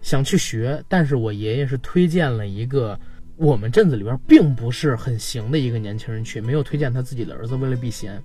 [0.00, 2.98] 想去学，但是我爷爷是推荐了一个
[3.42, 8.22] 我们镇子里边并不是很行的一个年轻人去，没有推荐他自己的儿子，为了避嫌。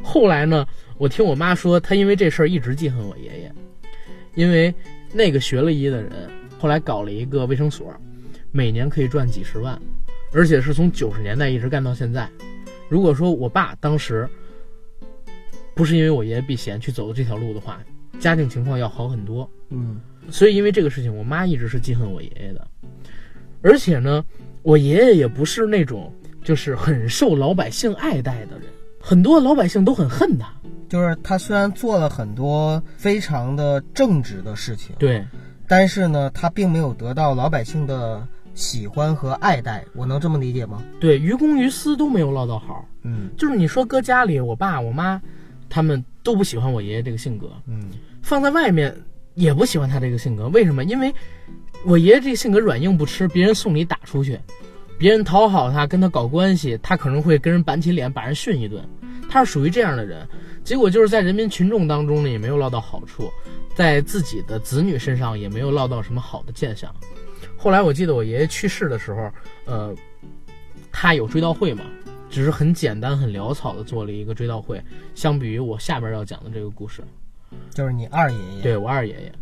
[0.00, 0.64] 后来呢，
[0.96, 3.52] 我听我妈说，他因为这事儿一直记恨我爷爷，
[4.36, 4.72] 因为
[5.12, 7.92] 那个学了医的人后来搞了一个卫生所，
[8.52, 9.76] 每年可以赚几十万，
[10.32, 12.30] 而且是从九十年代一直干到现在。
[12.88, 14.28] 如果说我爸当时
[15.74, 17.82] 不是因为我爷爷避嫌去走的这条路的话，
[18.20, 19.50] 家境情况要好很多。
[19.70, 20.00] 嗯。
[20.30, 22.66] 所以，因为这个事情，我妈一直是记恨我爷爷的，
[23.60, 24.24] 而且呢，
[24.64, 28.62] 我爷爷也不是那种就是很受老百姓爱戴的人，
[28.98, 30.52] 很多老百姓都很恨他。
[30.88, 35.24] 就是他虽然做了很多非常的正直的事情，对，
[35.68, 39.84] 但是呢，他并没有得到老百姓的喜欢和爱戴。
[39.94, 40.82] 我能这么理解吗？
[40.98, 42.84] 对，于公于私都没有落到好。
[43.02, 45.20] 嗯，就是你说搁家里，我爸我妈
[45.68, 47.50] 他们都不喜欢我爷爷这个性格。
[47.66, 47.90] 嗯，
[48.22, 48.94] 放在外面。
[49.36, 50.84] 也不喜欢他这个性格，为什么？
[50.84, 51.12] 因为
[51.84, 54.38] 我爷爷这性格软硬不吃，别人送礼打出去，
[54.98, 58.82] 别人讨好他，跟他搞关系，他可能会跟人板起脸，把人训一顿。
[59.28, 60.26] 他是属于这样的人，
[60.62, 63.30] 结果就是在人民群众当中呢，也没有落到好处，
[63.74, 66.94] 在自己的子女身上也没有落到什么好的见象。
[67.56, 69.30] 后来我记得我爷爷去世的时候，
[69.64, 69.94] 呃，
[70.92, 71.84] 他有追悼会嘛，
[72.30, 74.80] 只是很简单、很潦草的做了一个追悼会，
[75.14, 77.02] 相比于我下边要讲的这个故事。
[77.70, 79.32] 就是你二爷爷，对我二爷爷，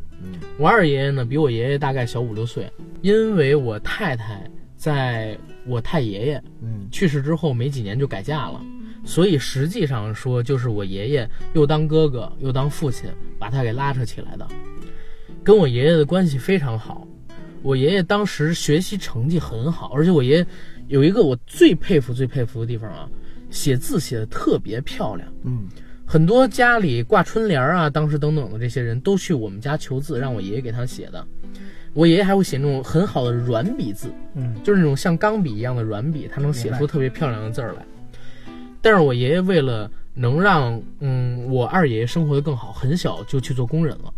[0.58, 8.60] 我二爷爷呢比我爷爷大概小五六岁，因为我太太在我太爷爷嗯去世之后没几年就改嫁了，
[9.04, 13.08] 所以实际上说就是我爷爷又当哥哥又当父亲
[13.38, 14.46] 把他给拉扯起来的。
[15.44, 17.06] 跟我爷爷的关系非常好。
[17.62, 20.46] 我爷爷当时学习成绩很好，而且我爷爷
[20.88, 23.08] 有一个我最佩服、最佩服的地方啊，
[23.50, 25.32] 写字写的特别漂亮。
[25.44, 25.68] 嗯
[26.12, 31.26] 很多家里挂春联儿啊，当时等等的这些人都去我们家求字，让我爷爷给他写的。
[31.94, 34.54] 我爷爷还会写那种很好的软笔字，嗯。
[34.62, 37.82] 就是那种像钢笔一样的软笔，他能写出特别漂亮的字儿来。
[38.82, 44.12] 但是我爷爷为了能让嗯我二爷爷生活的更好，很小就去做工人了，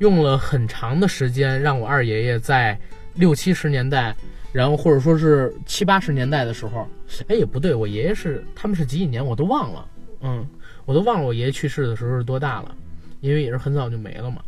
[0.00, 2.78] 用了很长的时间让我二爷爷在
[3.14, 4.14] 六七十年代，
[4.52, 6.86] 然后或者说是七八十年代的时候，
[7.28, 9.86] 哎也不对，我爷爷是他们是几几年我都忘了，
[10.20, 10.46] 嗯，
[10.88, 12.74] 我都忘了我爷爷去世的时候是多大了，
[13.20, 14.42] 因为也是很早就没了嘛。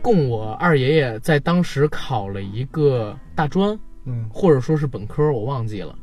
[0.00, 5.98] 供我二爷爷在当时考了一个大专，嗯或者说是本科，我忘记了。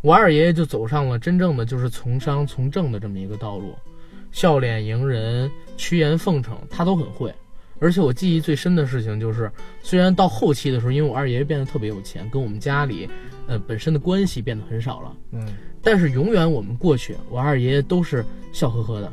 [0.00, 3.74] 我二爷爷就走上了真正的就是从商从政的这么一个道路，
[4.32, 7.30] 笑脸迎人、趋炎奉承，他都很会。
[7.80, 9.50] 而且我记忆最深的事情就是，
[9.82, 13.08] 虽然到后期的时候，因为我二爷爷变得特别有钱，跟我们家里
[13.46, 15.48] 呃本身的关系变得很少了，嗯
[15.82, 19.10] 但是永远我们过去，我二爷爷都是笑呵呵的，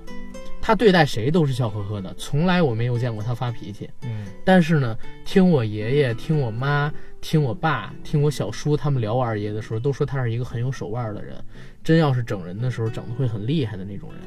[0.61, 3.89] 他对待谁都是笑呵呵的，从来我没有见过他发脾气。
[4.03, 11.35] 嗯但是呢，听我爷爷、听我妈、听我爸、听我小叔他们聊我二爷的时候，都说他是一个很有手腕的人，
[11.83, 14.21] 真要是整人的时候，整的会很厉害的那种人。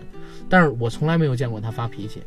[0.48, 2.22] 但是我从来没有见过他发脾气。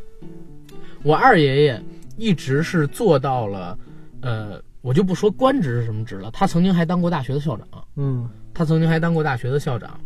[1.04, 1.84] 我二爷爷
[2.16, 3.78] 一直是做到了，
[4.22, 7.68] 呃，我就不说官职是什么职了，他曾经还当过大学的校长。
[7.96, 10.00] 嗯他曾经还当过大学的校长。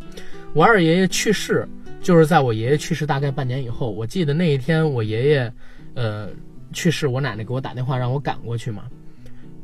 [0.54, 1.68] 我二爷爷去世，
[2.02, 3.92] 就是在我爷爷去世大概半年以后。
[3.92, 5.54] 我记得那一天我爷爷，
[5.96, 6.30] 呃，
[6.72, 8.84] 去世，我奶奶给我打电话让我赶过去嘛。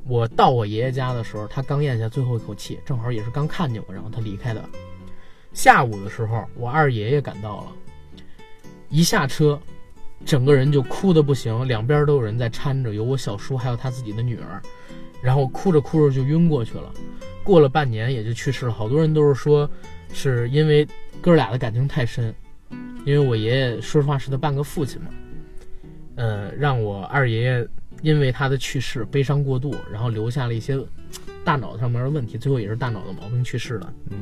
[0.05, 4.61] 我到我爷爷家的时候，他刚咽下最后一口气，正好也是刚看见我，然后他离开的。
[5.53, 7.67] 下午的时候，我二爷爷赶到了，
[8.89, 9.57] 一下车，
[10.25, 14.61] 整个人就哭的不行，两边都有人在搀着，有我小叔，还有他自己的女儿，
[15.21, 16.91] 然后哭着哭着就晕过去了。
[17.43, 18.71] 过了半年也就去世了。
[18.71, 19.69] 好多人都是说，
[20.13, 20.87] 是因为
[21.21, 22.33] 哥俩的感情太深，
[23.05, 25.07] 因为我爷爷说实话是他半个父亲嘛，
[26.15, 27.67] 呃，让我二爷爷
[28.01, 30.79] 因为他的去世悲伤过度，然后留下了一些
[31.43, 33.93] 大脑上面的问题，最后也是大脑的毛病去世了。
[34.09, 34.19] 嗯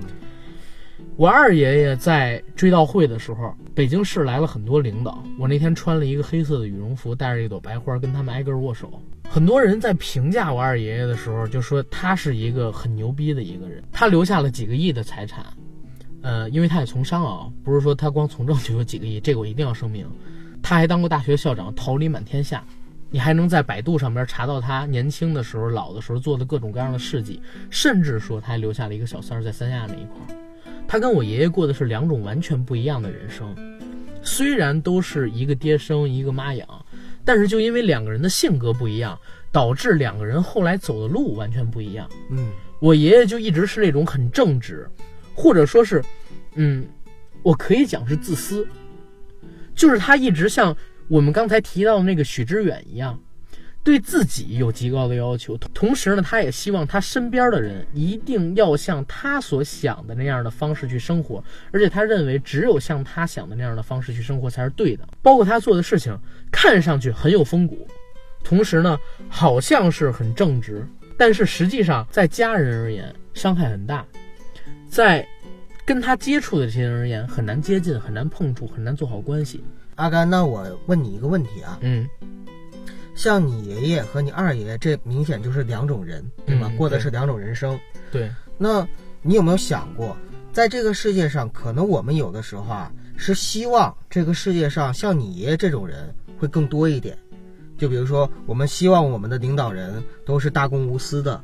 [1.17, 5.23] 我二爷爷在追悼会的时候，北京市来了很多领导。
[5.37, 8.91] 我那天穿了一个黑色的羽绒服，带着一朵白花，跟他们挨个握手。
[9.29, 15.45] 很多人在评价我二爷爷的时候，就说他是一个很牛逼的一个人，他留下了几个亿的财产。
[16.21, 20.07] 呃，因为他也从商啊，不是说他光从政就有几个亿，这个我一定要声明。
[20.63, 22.63] 他还当过大学校长，桃李满天下。
[23.09, 30.50] 你还能在百度上边查到他年轻的时候、老的时候做的各种各样的事迹，甚至说他还留下了一个小三儿在三亚那一块儿。
[30.87, 33.55] 他跟我爷爷过的是两种完全不一样的人生，
[34.21, 36.67] 虽然都是一个爹生一个妈养，
[37.23, 39.17] 但是就因为两个人的性格不一样，
[39.51, 42.09] 导致两个人后来走的路完全不一样。
[42.29, 44.89] 嗯我爷爷就一直是那种很正直，
[45.35, 46.03] 或者说是，
[46.55, 46.83] 嗯，
[47.43, 48.67] 我可以讲是自私，
[49.75, 50.75] 就是他一直像
[51.07, 53.19] 我们刚才提到的那个许知远一样，
[53.83, 65.07] 对自己有极高的要求，同时呢，他也希望他身边的人一定要像他所想的那样的方式去生活，而且他认为只有像他想的那样的方式去生活才是对的。
[65.21, 66.15] 包括他做的事情，
[66.51, 67.87] 看上去很有风骨，
[68.43, 74.05] 同时呢，好像是很正直，但是实际上在家人而言伤害很大，
[74.89, 75.27] 在
[75.85, 79.63] 跟他接触的这些人而言很难接近，很难碰触，很难做好关系。
[79.95, 82.07] 阿甘，那我问你一个问题啊，嗯
[83.15, 86.67] 像你爷爷和你二爷爷，这明显就是两种人，对吧？
[86.69, 87.79] 嗯过的是两种人生。
[88.11, 88.87] 对，那
[89.21, 90.15] 你有没有想过，
[90.51, 97.17] 在这个世界上，可能我们有的时候啊，是希望这个世界上像你爷爷这种人会更多一点。
[97.77, 101.41] 就比如说，我们希望我们的领导人都是大公无私的，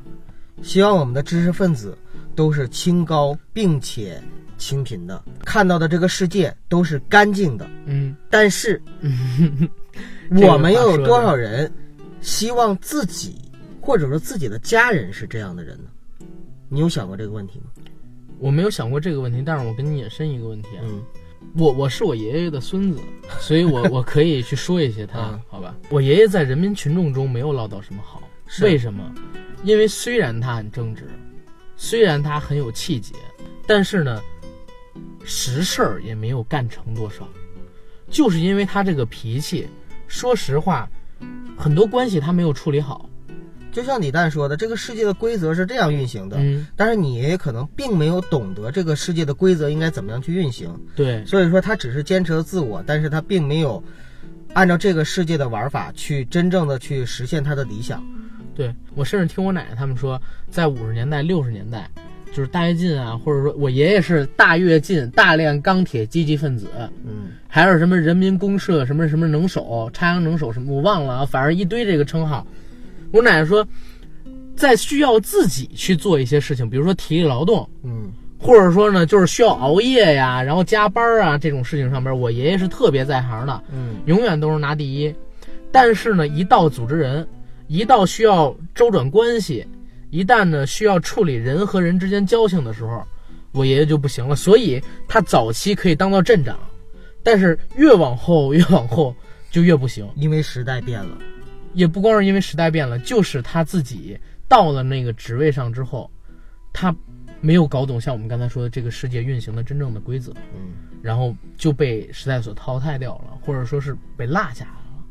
[0.62, 1.96] 希望我们的知识分子
[2.34, 4.22] 都是清高并且
[4.56, 7.68] 清贫的，看到的这个世界都是干净的。
[7.86, 9.08] 嗯，但是这
[9.60, 9.68] 个
[10.30, 11.70] 我们又有多少人
[12.20, 13.36] 希望自己
[13.80, 15.90] 或者说自己的家人是这样的人呢？
[16.68, 17.66] 你有想过这个问题吗？
[18.38, 21.02] 我没有想过这个问题，但是我跟你引申一个问题啊，嗯
[21.56, 23.00] 我我是我爷爷的孙子，
[23.40, 25.74] 所以我我可以去说一些他嗯， 好吧？
[25.88, 28.22] 我爷爷在人民群众中没有捞到什么好，
[28.60, 29.12] 为什么？
[29.64, 31.04] 因为虽然他很正直，
[31.76, 33.14] 虽然他很有气节，
[33.66, 34.20] 但是呢，
[35.24, 37.26] 实事儿也没有干成多少，
[38.10, 39.66] 就是因为他这个脾气，
[40.08, 40.90] 说实话，
[41.56, 43.08] 很多关系他没有处理好。
[43.70, 53.80] 就像李诞说的，这个世界的规则是这样运行的，嗯，但是你爷爷可能并没有懂得这个世界的规则应该怎么样去运行，对，所以说他只是坚持了自我，但是他并没有
[54.54, 58.02] 按照这个世界的玩法去真正的去实现他的理想。
[58.54, 61.88] 对我甚至听我奶奶他们说，在五十年代、六十年代，
[62.32, 66.66] 就是大跃进啊，或者说我爷爷是大跃进、大炼钢铁积极分子，
[67.04, 72.46] 嗯，还有什么人民公社、什么什么能手、插秧能手什么，我忘了啊，反正一堆这个称号。
[73.10, 73.66] 我奶奶说，
[74.54, 85.14] 在需要自己去做一些事情，比如说体力劳动，嗯，或者说呢，就是需要熬夜呀，然后加班啊这种事情上边，我爷爷是特别在行的，嗯，永远都是拿第一。
[85.72, 87.26] 但是呢，一到组织人，
[87.66, 89.66] 一到需要周转关系，
[90.10, 93.06] 一旦呢需要处理人和人之间交情的时候，
[93.52, 94.34] 我爷爷就不行了。
[94.36, 96.58] 所以他早期可以当到镇长，
[97.22, 99.14] 但是越往后越往后
[99.50, 100.08] 就越不行。
[100.16, 101.18] 因为时代变了，
[101.74, 104.18] 也不光是因为时代变了，就是他自己
[104.48, 106.10] 到了那个职位上之后，
[106.72, 106.94] 他
[107.40, 115.04] 没有搞懂像我们刚才说的这个世界运行的真正的规则，嗯，然后就被时代所淘汰掉了，或者说是被落下来了。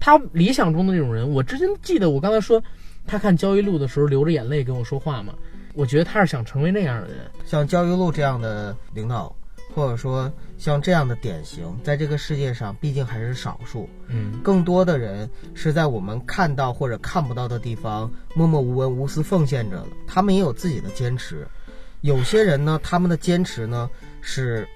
[0.00, 2.62] 他理想中的那种人，我之前记得我刚才说
[3.12, 5.34] 他看焦裕禄的时候流着眼泪跟我说话嘛，
[5.74, 7.30] 我觉得他是想成为那样的人。
[7.44, 9.36] 像焦裕禄这样的领导，
[9.74, 13.86] 或者说像这样的典型，在这个世界上毕竟还是少数。
[14.08, 19.88] 嗯，更多的人是在我们看到或者看不到的地方默默无闻、无私奉献着的。
[20.06, 21.46] 他们也有自己的坚持。
[22.00, 23.90] 有些人呢，他们的坚持呢
[24.22, 24.66] 是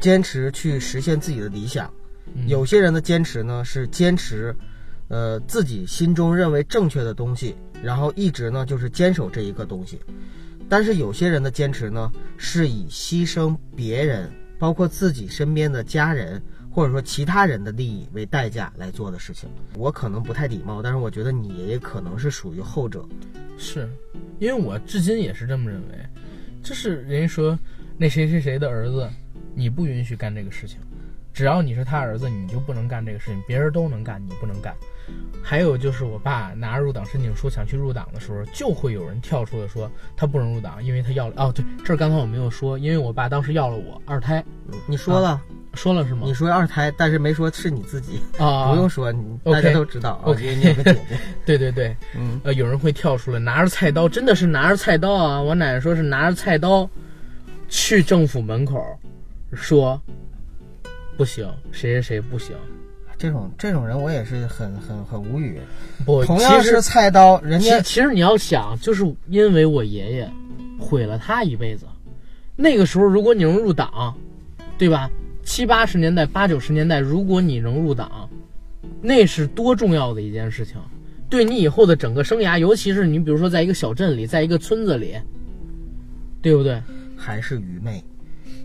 [0.00, 1.86] 坚持去实现自己的理想；
[2.34, 4.52] 嗯有些人的坚持呢是坚持，
[5.08, 10.00] 呃，自己心中认为正确的东西，然后一直呢就是坚守这一个东西。
[10.68, 19.48] 但是有些人的坚持呢，是以牺牲别人，包括自己身边的家人，或者说其他人的利益为代价来做的事情。
[19.76, 23.06] 我可能不太礼貌，但是我觉得你也可能是属于后者。
[23.56, 23.88] 是，
[24.40, 25.94] 因为我至今也是这么认为，
[26.64, 27.56] 就是人家说
[27.96, 29.08] 那谁谁谁的儿子，
[29.54, 30.78] 你不允许干这个事情，
[31.36, 34.74] 只要你是他儿子，你就不能干这个事情，别人都能干，你不能干。
[35.42, 45.38] 还有就是我爸拿着入党申请书想去入党的时候，就会有人跳出来说他不能入党，因为他要了哦，对，这儿刚才我没有说，因为我爸当时要了我二胎，嗯你说了，
[45.74, 46.32] 说了是吗你？
[46.32, 50.22] 说二胎，但是没说是你自己，啊， 不用说，你大家都知道啊。
[50.24, 55.38] OK 因为你有个姐姐， 对对对，嗯，呃，有人会跳出来拿着菜刀，真的是拿着菜刀啊！
[55.38, 56.88] 我奶奶说是拿着菜刀
[57.68, 58.82] 去政府门口
[59.52, 60.00] 说
[61.16, 62.54] 不行，谁谁谁不行。
[63.18, 65.58] 这种这种人我也是很很很无语。
[66.04, 70.30] 不，同样是其实菜刀，人其家其实你要想，就是因为我爷爷
[70.78, 71.86] 毁了他一辈子。
[72.54, 74.14] 那个时候，如果你能入党，
[74.76, 75.10] 对吧？
[75.42, 78.28] 七八十年代、八九十年代，如果你能入党，
[79.00, 80.76] 那是多重要的一件事情，
[81.30, 85.14] 对你以后的整个生涯，尤其是你比如说在一个小镇里，在一个村子里，
[86.42, 86.82] 对不对？
[87.16, 88.04] 还是愚昧，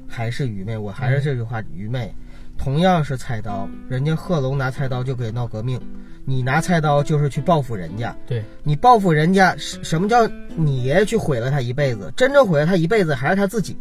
[0.07, 0.77] 还是愚昧。
[0.77, 2.13] 我还是这句话，愚昧。
[2.63, 5.81] 同样是菜刀，人家贺龙拿菜刀就可以闹革命，
[6.25, 8.15] 你拿菜刀就是去报复人家。
[8.27, 12.13] 对，你报复人家，什什么叫你爷爷去毁了他一辈子？
[12.15, 13.75] 真正毁了他一辈子还是他自己。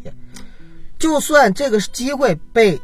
[0.99, 2.81] 就算这个机会被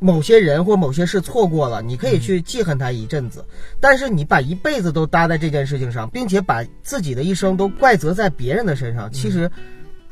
[0.00, 3.44] 某些人或某些事错过了，你可以去记恨他一阵子，
[3.78, 9.48] 但是你把一辈子都搭在这件事情上，并且把自己的一生都怪责在别人的身上，其实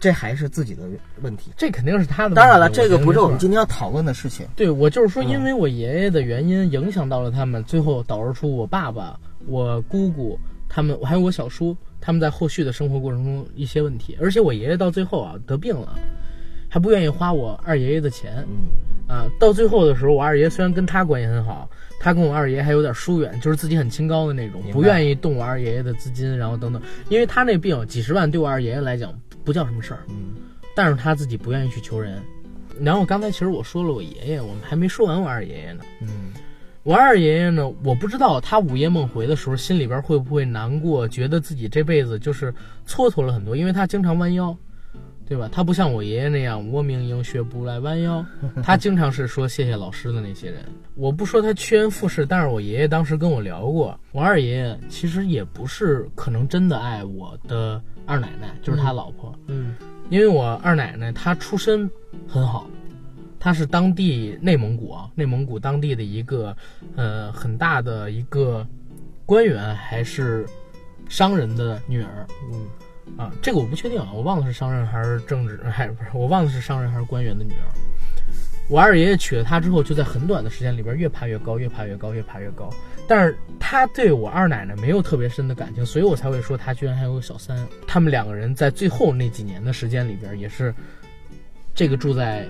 [0.01, 0.83] 这还是自己的
[1.21, 1.53] 问题。
[1.57, 2.37] 这肯定是他的问题。
[2.37, 4.47] 当然了，这个不是我们今天要讨论的事情。
[4.57, 14.17] 对我就是说，嗯因为我爷爷的原因影响到了他们，最后导致出我爸爸、我姑姑他们，还有我小叔他们在后续的生活过程中一些问题。
[14.21, 15.95] 而且我爷爷到最后啊得病了，
[16.69, 19.27] 还不愿意花我二爷爷的钱嗯啊。
[19.39, 21.69] 到最后的时候，我二爷虽然跟他关系很好，
[22.01, 26.81] 他跟我二爷还有点疏远，就是自己很清高的那种不愿意动我二爷爷的资金，然后等等。
[27.11, 29.13] 因为他那病几十万对我二爷爷来讲
[29.45, 30.37] 不叫什么事儿，嗯
[30.75, 32.23] 但是他自己不愿意去求人。
[32.81, 35.85] 然后刚才其实我说了我爷爷，我们还没说完我二爷爷呢。
[36.01, 36.33] 嗯
[36.83, 42.51] 我二爷爷呢，我不知道他午夜梦回的时候心里边会不会难过，觉得自己这辈子就是
[42.87, 44.57] 蹉跎了很多，因为他经常弯腰，
[45.31, 45.49] 对吧？
[45.53, 48.27] 他不像我爷爷那样我命应学不来弯腰，
[48.65, 50.65] 他经常是说谢谢老师的那些人。
[50.97, 59.33] 我不说他趋炎附势，但是我爷爷当时跟我聊过，我二爷爷其实也不是可能真的爱我的二奶奶，就是他老婆。
[59.47, 59.77] 嗯
[60.11, 61.89] 因为我二奶奶她出身
[62.27, 62.69] 很好，
[63.39, 66.57] 她是当地内蒙古啊，内蒙古当地的一个
[66.97, 68.67] 呃很大的一个
[69.25, 70.45] 官员还是
[71.09, 72.67] 商人的女儿嗯
[73.17, 77.67] 啊，这个我不确定啊，我忘了是商人还是政治，还不是我忘了是商人还是官员的女儿。
[78.69, 82.71] 我二爷爷娶了她之后，就在很短的时间里边越爬越高，越爬越高，越爬越高。
[83.09, 87.67] 但是他对我二奶奶没有特别深的感情，所以我才会说他居然还有个小三。
[87.85, 90.73] 他们两个人在最后那几年的时间里边，也是
[91.75, 92.47] 这个住在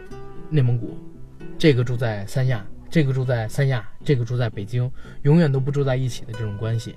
[0.50, 0.98] 内蒙古，
[1.58, 4.92] 这个住在三亚，这个住在三亚，这个住在北京，
[5.22, 6.94] 永远都不住在一起的这种关系。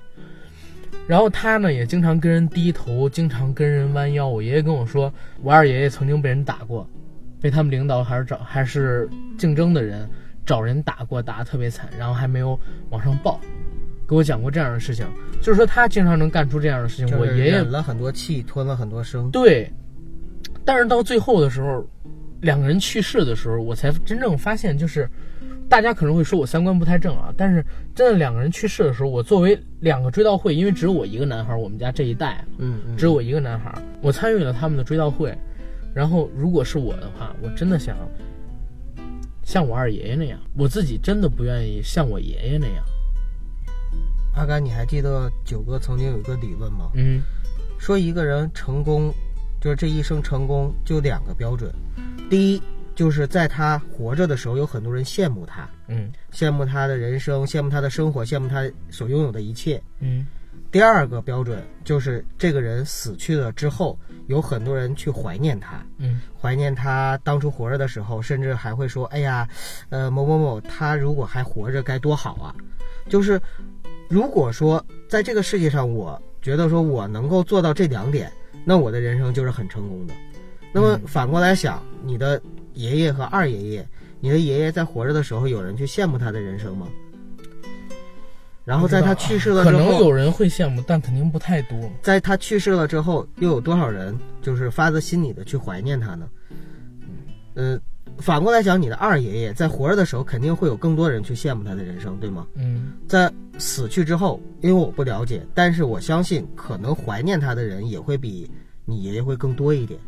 [1.06, 4.26] 然后他呢也经常跟人低头，经常跟人弯腰。
[4.28, 6.88] 我爷爷跟我说，我二爷爷曾经被人打过，
[7.40, 10.08] 被他们领导还是找还是竞争的人
[10.46, 12.58] 找人打过，打得特别惨，然后还没有
[12.90, 13.40] 往上报。
[14.06, 15.06] 给我讲过这样的事情，
[15.40, 17.18] 就是说他经常能干出这样的事情。
[17.18, 19.30] 我爷爷忍了很多气，吞了很多声。
[19.30, 19.70] 对，
[20.64, 21.86] 但是到最后的时候，
[22.42, 25.08] 两个人去世的时候，我才真正发现，就是
[25.74, 27.66] 大家可能会说我三观不太正啊，但是
[27.96, 35.36] 真的两个人去世的时候，我作为两个追悼会，因为只有我一个男孩，我们家这一代，嗯嗯，只有我一个男孩，我参与了他们的追悼会。
[35.92, 37.96] 然后如果是我的话，我真的想
[39.42, 42.84] 像我二爷爷那样，我自己真的不愿意像我爷爷那样。
[44.36, 46.88] 阿甘，你还记得九哥曾经有一个理论吗？
[46.94, 47.20] 嗯，
[47.80, 49.12] 说一个人成功，
[49.60, 51.68] 就是这一生成功就两个标准，
[52.30, 52.62] 第一
[52.94, 59.82] 就是在他活着的时候，有很多人羡慕他，嗯羡慕他的人生，羡慕他的生活，羡慕他所拥有的一切。
[60.00, 60.26] 嗯
[60.70, 69.48] 第二个标准就是这个人死去了之后，有很多人去怀念他，嗯怀念他当初活着的时候，甚至还会说：“哎呀，
[69.90, 72.54] 呃，某某某，他如果还活着该多好啊！”
[73.08, 73.40] 就是
[74.08, 78.32] 如果说在这个世界上，我觉得说我能够做到这两点，
[78.64, 80.14] 那我的人生就是很成功的。
[80.72, 82.40] 那么反过来想，你的
[82.74, 83.88] 爷爷和二爷爷，
[84.20, 86.86] 你的爷爷在活着的时候，有人去羡慕他的人生吗？
[88.64, 91.78] 然后在他去世了之后，可能有人会羡慕，但肯定不太多。
[92.02, 96.26] 在他去世了之后，又有多少人就是发自心里的去怀念他呢？
[97.52, 97.78] 呃，
[98.16, 102.46] 反过来讲，你的二爷爷在活着的时候，肯定会有更多人去羡慕他的人生，对吗？
[102.54, 108.50] 嗯在死去之后，因为我不了解，但是我相信，可能怀念他的人也会比
[108.86, 110.00] 你爷爷会更多一点。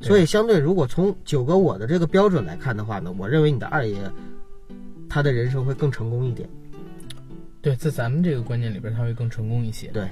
[0.00, 4.12] 对所以，相对如果从九哥我的这个标准来看的话呢，我认为你的二爷爷
[5.08, 6.48] 他的人生会更成功一点。
[7.60, 9.88] 对，在咱们这个观念里边，他会更成功一些。
[9.88, 10.08] 对，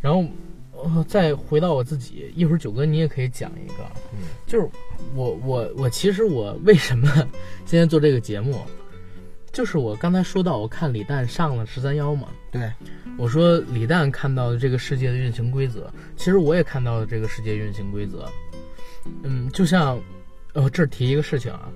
[0.00, 0.24] 然后，
[0.72, 3.74] 呃，再回到我自己，一会儿九哥你也可以讲一个，
[4.12, 4.68] 嗯，就是
[5.14, 7.08] 我我我其实我为什么
[7.66, 8.60] 今天做这个节目，
[9.50, 12.72] 就是我刚才说到，我看李诞上了十三幺嘛，对，
[13.18, 18.28] 我说李诞看到的这个世界的运行规则，其实我也看到了这个世界运行规则。
[19.22, 19.98] 嗯，就像，
[20.52, 21.68] 呃，这儿提一个事情啊，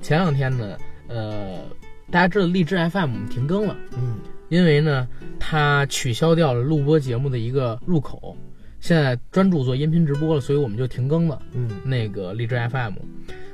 [0.00, 0.76] 前两天呢，
[1.08, 1.60] 呃，
[2.10, 3.76] 大家知道荔枝 FM 停更了。
[3.96, 4.18] 嗯
[4.48, 5.08] 因为呢，
[5.40, 8.36] 它取消掉了录播节目的一个入口，
[8.78, 11.42] 现在专注做音频直播了，所以我们就停更了。
[11.52, 12.92] 嗯那个荔枝 FM，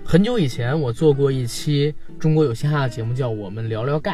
[0.04, 4.12] 很久以前我做过一期中国有嘻哈的节目，叫《我们聊聊盖》，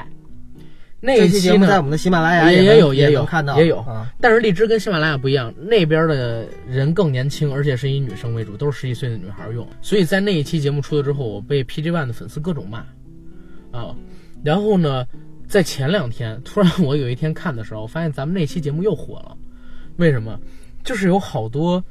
[1.00, 9.64] 那一期，节目在我们的喜马拉雅也也有也有也看到也有啊，但是荔枝跟喜马拉雅不一样，那边的人更年轻，而且是以女生为主，都是十几岁的女孩用。
[9.80, 12.78] 所以在那一期节目出了之后，我被 PG One 的粉丝各种骂，
[13.70, 13.94] 啊，
[14.42, 15.06] 然后呢，
[15.46, 19.36] 在前两天，突然我有一天看的时候，我发现咱们那期节目又火了，
[19.98, 20.38] 为什么？
[20.84, 21.84] 就是有好多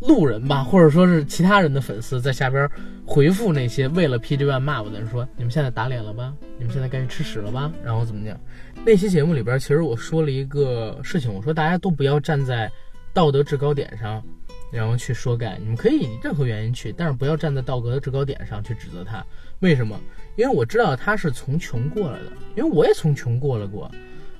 [0.00, 2.68] 路人吧，或者说是其他人的粉丝在下边
[3.04, 6.32] 回复那些为了 PG One 骂我的人说：“你们现在打脸了吧？
[6.56, 8.38] 你们现在该去吃屎了吧？”然后怎么讲？
[8.84, 12.70] 那期节目里边，其实我说了一个事情，我说大家都不要站在
[13.12, 14.22] 道德制高点上，
[14.70, 15.58] 然后去说盖。
[15.60, 19.24] 你们可以以任何原因去，但是不要站在道德的制高点上去指责他。
[19.60, 19.98] 为什么？
[20.36, 23.90] 因为我知道他是从穷过来的，因为我也从穷过来过。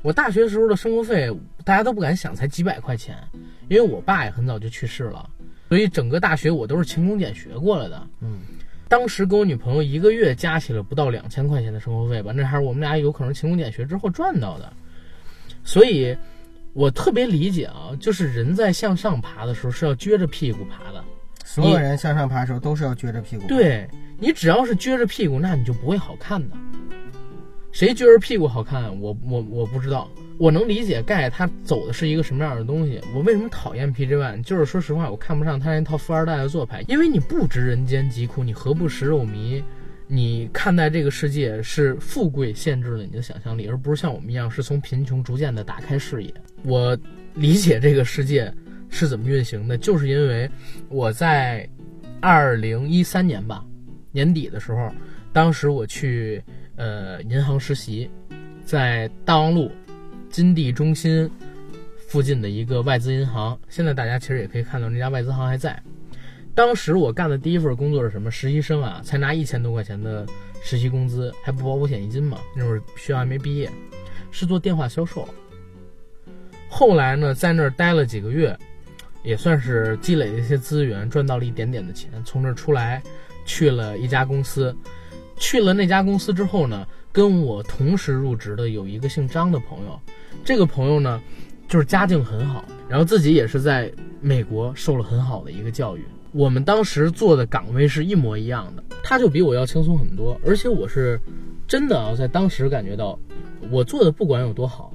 [0.03, 1.29] 我大学时候的生活费，
[1.65, 3.17] 大家都不敢想，才几百块钱。
[3.69, 5.29] 因为我爸也很早就去世了，
[5.69, 8.07] 所以整个大学我都是勤工俭学过来的。
[8.21, 8.41] 嗯
[8.89, 14.73] 当时跟我女朋友一个月加起来不到两千块钱的生活费吧，那还是我们俩有可能勤工俭学之后赚到的。
[15.63, 16.17] 所以，
[16.73, 21.05] 我特别理解啊，就是人在向上爬的时候是要撅着屁股爬的。
[21.45, 23.87] 所有人向上爬的时候都是要撅着屁股。，对
[24.19, 26.57] 你只要是撅着屁股，那你就不会好看的。
[27.73, 28.85] 谁撅着屁股好看？
[29.03, 33.01] 我我我不知道，我能理解盖他走的是一个什么样的东西。
[33.15, 34.43] 我为什么讨厌 PG One？
[34.43, 39.63] 就是说实话，我看不上他那套富二代的做派，因为你不知人间疾苦，你何不食肉糜？
[40.11, 46.33] 你看待这个世界是富贵限制了你的想象力，而不是像我们一样是从贫穷逐渐的打开视野。
[46.63, 46.97] 我
[47.35, 48.51] 理解这个世界
[48.89, 50.49] 是怎么运行的，就是因为
[50.89, 51.69] 我在
[52.21, 53.63] 二零一三年吧
[54.13, 54.91] 年底的时候，
[55.31, 56.43] 当时我去
[56.77, 58.09] 呃银行实习，
[58.65, 59.71] 在大望路
[60.31, 61.31] 金地中心
[62.07, 63.59] 附近的一个外资银行。
[63.69, 65.81] 现在大家其实也可以看到那家外资行还在。
[66.55, 68.31] 当时我干的第一份工作是什么？
[68.31, 70.27] 实习生啊，才拿一千多块钱的
[70.63, 72.39] 实习工资，还不包五险一金嘛。
[72.57, 73.71] 那会儿学校还没毕业，
[74.31, 75.29] 是做电话销售。
[76.69, 78.59] 后来呢，在那儿待了几个月，
[79.23, 82.11] 也算是积累了一些资源，赚到了一点点的钱。
[82.25, 83.01] 从那儿出来，
[83.45, 84.77] 去了一家公司，
[85.37, 86.85] 去了那家公司之后呢，
[87.19, 90.01] 跟我同时入职的有一个姓张的朋友，
[90.45, 91.21] 这个朋友呢，
[91.67, 96.05] 就是家境很好，然后自己也是在美国受了很好的一个教育。
[96.31, 101.21] 我们当时做的岗位是一模一样的，他就比我要轻松很多，而且我是
[101.67, 103.19] 真的啊，在当时感觉到
[103.69, 104.95] 我做的不管有多好，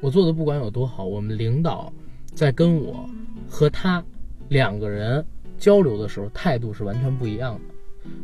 [0.00, 1.92] 我做的不管有多好，我们领导
[2.34, 3.08] 在跟我
[3.48, 4.02] 和他
[4.48, 5.24] 两个人
[5.58, 7.74] 交流的时候态度是完全不一样的，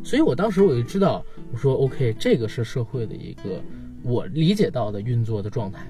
[0.04, 3.62] 所以我当时我就知道，我说 OK，这个是社会的一个
[4.02, 5.86] 我理解到的运作的状态。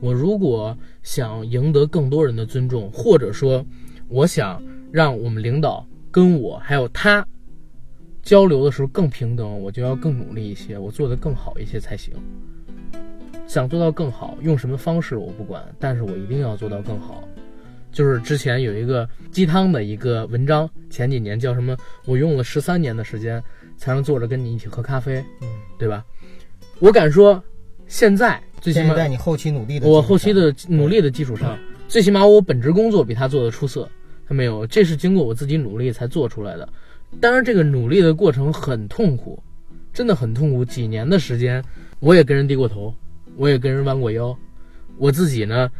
[0.00, 3.64] 我如果想赢得更多人的尊重，或者说
[4.08, 7.24] 我想让我们领导跟我还有他
[8.20, 12.14] 交流的时候更平等，我就要更努力一些，我做得更好一些才行。
[13.46, 17.22] 想做到更好，用什么方式我不管，但是我一定要做到更好。
[17.92, 21.76] 就是之前有一个鸡汤的一个文章，前几年叫什么？
[22.06, 23.42] 我用了十三年的时间
[23.76, 26.04] 才能坐着跟你一起喝咖啡，嗯，对吧？
[26.80, 27.42] 我敢说，
[27.86, 33.88] 现在最起码在你后期努力的我后期的努力的基础上，最起码我本职工作比他做的出色。
[34.26, 36.68] 他没有，这是经过我自己努力才做出来的。
[37.20, 39.42] 当然，这个努力的过程很痛苦，
[39.92, 40.64] 真的很痛苦。
[40.64, 41.62] 几年的时间，
[41.98, 42.94] 我也跟人低过头，
[43.36, 44.34] 我也跟人弯过腰。
[44.96, 45.70] 我自己呢，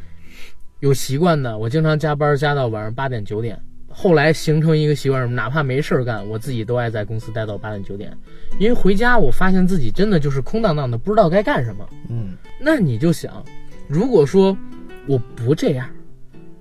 [0.83, 3.57] 有习惯的，我经常加班加到晚上八点九点。
[3.87, 8.13] 后来形成一个习惯，哪怕没事儿干，我自己都爱在公司待到八点九点。
[8.59, 11.89] 因为回家，我发现自己真的就是空荡荡的，不知道该干什么。
[12.09, 13.45] 嗯，那你就想，
[13.87, 14.59] 如果说
[15.07, 15.89] 我不这样，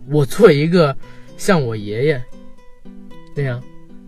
[0.07, 0.95] 我做一个
[1.35, 2.23] 像我爷爷
[3.35, 3.59] 那样，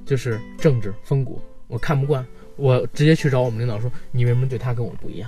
[0.06, 2.24] 就是政治风骨，我看不惯，
[2.56, 5.28] 我直接去找我们领导说，你为什么对他跟我不一样？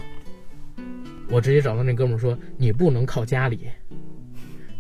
[1.32, 3.62] 我直接找到那哥们儿说，你不能靠家里，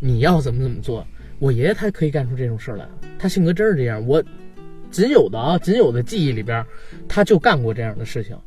[0.05, 1.03] 你要怎么怎么做。
[1.39, 2.87] 我爷爷他可以干出这种事儿来，
[3.17, 4.05] 他性格真是这样。
[4.05, 4.23] 我
[4.91, 6.63] 仅有的啊，仅有的记忆里边，
[7.07, 8.37] 他就干过这样的事情，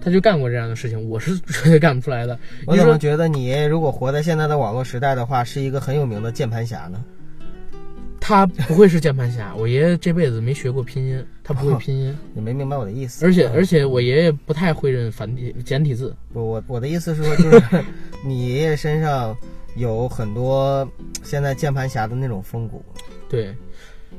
[0.00, 2.38] 他就干过这样的事情，我是绝对干不出来的。
[2.66, 7.02] 我怎么觉得你爷爷如果活在现在的网络时代的话，是一个很有名的键盘侠呢？
[8.20, 9.54] 他不会是键盘侠？
[9.56, 13.24] 我爷爷这辈子没学过拼音，他不会拼音， 你没明白我的意思。
[13.24, 16.14] 而且而且我爷爷不太会认繁体简体字。
[16.32, 17.84] 不，我我的意思是说，就是
[18.22, 19.34] 你爷爷身上
[19.78, 20.88] 有很多
[21.22, 22.84] 现在键盘侠的那种风骨。
[23.28, 23.54] 对，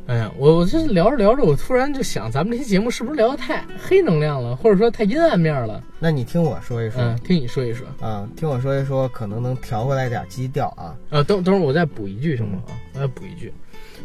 [0.05, 5.83] 哎呀，我我就是聊着聊着，我突然就想，咱们这期节目是不是聊的太黑能量了，或者说太阴暗面了？
[5.99, 7.01] 那你听我说一说。
[7.01, 7.87] 嗯，听你说一说。
[7.99, 10.95] 啊，听我说一说，可能能调回来点基调啊。
[11.09, 12.61] 啊，等等会儿我再补一句行吗？
[12.67, 13.53] 啊，我再补一句，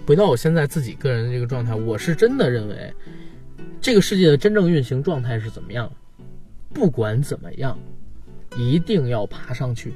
[0.07, 2.93] 回到我现在自己个人的这个状态，我是真的认为，
[3.81, 5.91] 这个世界的真正运行状态是怎么样？
[6.73, 7.79] 不管怎么样，
[8.57, 9.93] 一定要爬上去。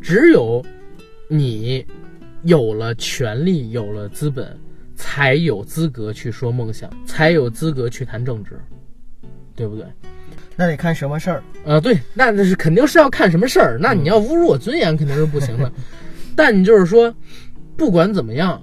[0.00, 0.64] 只有
[1.28, 1.84] 你
[2.42, 4.58] 有了权利，有了资本，
[4.94, 8.60] 才有资格去说梦想，才有资格去谈政治，
[9.54, 9.84] 对不对？
[10.54, 11.42] 那得看什么事儿。
[11.64, 13.78] 呃，对，那那是肯定是要看什么事儿。
[13.80, 15.72] 那你要侮辱我尊严，肯定是不行的。
[16.36, 17.14] 但你就是说，
[17.76, 18.62] 不管怎么样，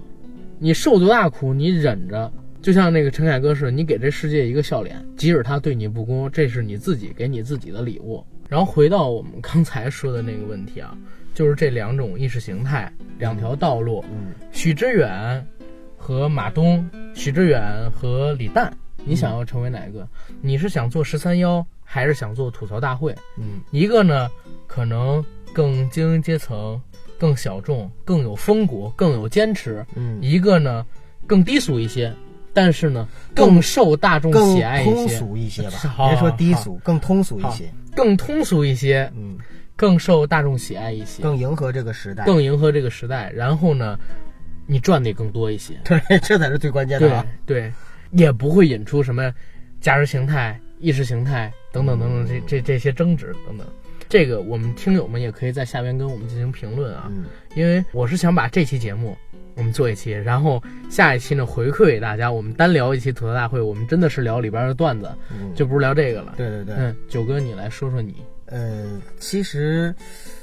[0.59, 2.31] 你受多大苦，你忍着。
[2.61, 8.23] 就像那个陈凯歌似的，你给这世界一个笑脸，即使他对你不公，这是你自己给你自己的礼物。
[8.49, 10.97] 然后回到我们刚才说的那个问题啊，
[11.35, 15.45] 就是这两种意识形态，两条道路，嗯，许知远
[15.95, 18.75] 和马东，许知远和李诞，
[19.05, 20.07] 你想要成为哪个？
[20.41, 23.15] 你是想做十三幺，还是想做吐槽大会？
[23.37, 24.27] 嗯一个呢，
[24.65, 25.23] 可能
[25.53, 26.81] 更精英阶层、
[27.19, 30.83] 更小众、更有风骨、更有坚持；嗯，一个呢，
[31.27, 32.11] 更低俗一些，
[32.51, 37.71] 但是呢，更更受大众喜爱一些通些，俗一些吧，别说低俗，更通俗一些。
[37.99, 39.37] 更通俗一些，嗯，
[39.75, 42.23] 更受大众喜爱一些，更迎合这个时代。
[42.23, 43.29] 更迎合这个时代。
[43.35, 43.99] 然后呢，
[44.65, 45.77] 你赚的也更多一些。
[45.83, 47.69] 对，这才是最关键的对
[48.11, 49.33] 也不会引出什么
[49.81, 53.67] 价值形态、意识形态等等等等这这这些争执等等。
[54.09, 59.15] 这个我们听友们也可以在下边跟我们进行评论啊，嗯，因为我是想把这期节目
[59.55, 65.53] 我们做一期，然后下一期呢回馈给大家，我们单聊一期吐槽大会，我们真的是聊里边的段子，嗯。
[65.53, 66.33] 就不是聊这个了。
[66.37, 66.75] 对对对。
[66.75, 69.93] 嗯，九哥你来说说你，呃，其实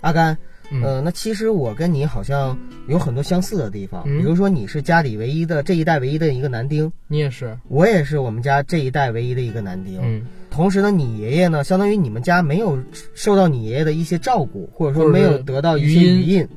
[0.00, 0.36] 阿甘，
[0.70, 0.82] 嗯。
[0.82, 2.56] 呃，那其实我跟你好像
[2.86, 4.18] 有很多相似的地方，嗯。
[4.18, 9.98] 比如说你是家里唯一的这一代唯一的一个男丁，你也是，我也是我们家这一代唯一的一个男丁。
[10.04, 10.24] 嗯
[10.56, 12.78] 同时呢，你爷爷呢，相当于你们家没有
[13.12, 16.48] 受到你爷爷的一些照顾，或者说没有得到一些余荫。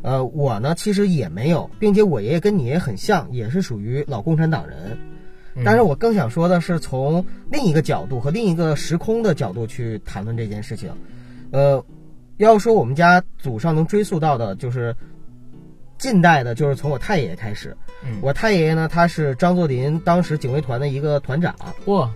[0.00, 4.98] 呃，我呢其实也没有，并且我爷爷跟你爷爷很像，也是属于老共产党人。
[5.56, 10.90] 嗯但是我更想说的是，从另一个角度和另一个时空的角度去谈论这件事情。
[11.52, 11.84] 呃，
[12.38, 14.96] 要说我们家祖上能追溯到的，就是
[15.96, 17.76] 近代的，就是从我太爷爷开始。
[18.04, 21.54] 嗯我太爷爷呢，他是张作霖当时警卫团的一个团长。
[21.84, 22.10] 哇，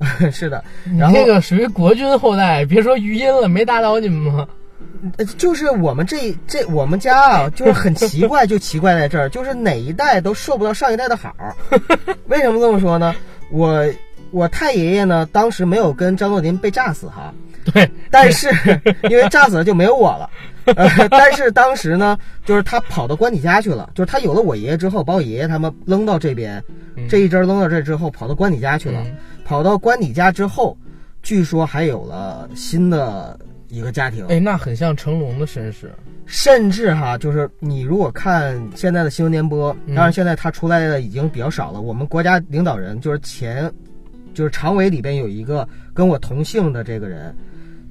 [0.32, 4.46] 是的，你然后这个属于国军后代，别说余音了，没打倒你们吗？
[5.18, 11.34] 呃就是我们这这我们家啊，就是很奇怪，就奇怪在这儿，就是哪一代都受不到上一代的好。
[12.28, 13.14] 为什么这么说呢？
[13.50, 13.84] 我
[14.30, 17.32] 我太爷爷呢，当时没有跟张作霖被炸死哈，
[17.72, 18.48] 对，但是
[19.10, 20.30] 因为炸死了就没有我了。
[20.74, 26.62] 呃，但是当时呢，就是他跑到官邸家去了，就是他有了我爷爷之后，把我爷爷他们扔到这边，
[26.96, 29.00] 嗯这一支扔到这之后，跑到官邸家去了。
[29.04, 30.76] 嗯跑到官邸家之后，
[31.22, 33.38] 据说还有了新的
[33.68, 34.26] 一个家庭。
[34.28, 35.92] 哎，那很像成龙的身世。
[36.26, 41.82] 甚至哈，就是你如果看现在的新闻联播，嗯当然现在他出来的已经比较少了。
[41.82, 43.70] 我们国家领导人就是前，
[44.32, 47.36] 就是常委里边有一个跟我同姓的这个人，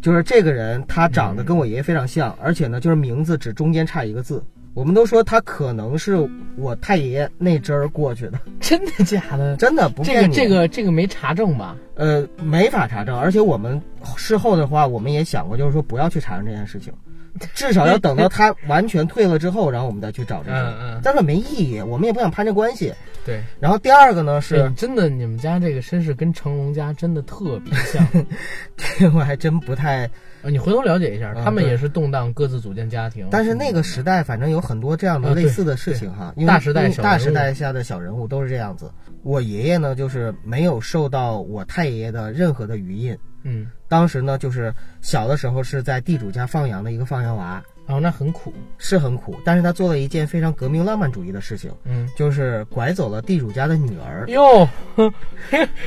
[0.01, 4.43] 就是这个人他长得跟我爷爷非常像，而且呢，就是名字只中间差一个字。
[4.74, 9.55] 我们都说他可能是我太爷爷那支儿过去的， 真的假的？
[9.57, 10.34] 真的不这骗你。
[10.34, 11.76] 个这个这个没查证吧？
[11.95, 13.80] 呃没法查证，而且我们
[14.17, 16.91] 事后的话，我们也想过，就是说不要去查证这件事情，
[17.53, 20.77] 至少要等到他完全退了之后，然后我们再去找这嗯个。
[20.81, 22.93] 嗯，但是没意义，我们也不想攀这关系。
[23.25, 28.05] 对，然后第二个呢哎是，真的，你们家这个身世跟成龙家真的特别像。
[28.75, 30.09] 这个我还真不太，
[30.41, 33.25] 呃你回头了解一下，他们也是动荡，各自组建家庭。
[33.31, 38.91] 但是那个时代反正有很多这样的类似的事情哈，因为大时代大时代下的小人物都是这样子。
[39.23, 43.17] 我爷爷呢，就是没有受到我太爷爷的任何的余荫。
[43.43, 48.53] 嗯，当时呢，就是小的时候是在地主家放羊的一个放羊娃，哦，那很苦。
[48.77, 54.67] 是很苦，但是他做了一件非常革命浪漫主义的事情，嗯，就是拐走了地主家的女儿，哟，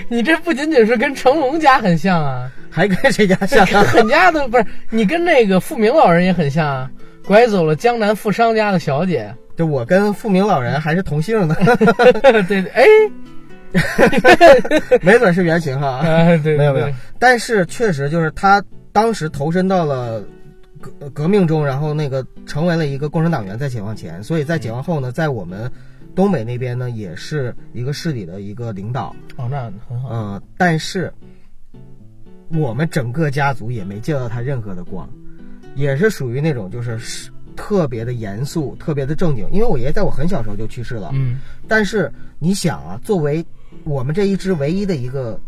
[0.09, 3.83] 你这不仅仅是跟成龙家很像啊，还跟谁家 像啊？
[3.85, 6.91] 很家的不是你跟那个富明老人也很像啊，
[7.27, 9.35] 拐走了江南富商家的小姐。
[9.57, 11.55] 就我跟富明老人还是同姓的，
[12.21, 12.85] 对对，哎，
[15.03, 15.87] 没准是原型哈。
[15.99, 18.63] 啊，对，没有没有，但是确实就是他
[18.93, 20.23] 当时投身到了
[20.81, 25.71] 革革命中，然后那个成为了一个共产党员，在解放前，所以在解放后呢，在我们
[26.15, 30.09] 东北那边呢，也是一个市里的一个领导，哦，那很好。
[30.09, 31.13] 呃，但是
[32.49, 35.09] 我们整个家族也没见到他任何的光，
[35.75, 41.41] 也是属于那种就是是特别的严肃、特别的正经，因为我爷爷在我很小时候就去世了，嗯。
[41.67, 43.45] 但是你想啊，作为
[43.87, 45.41] 我们这一支唯一的一个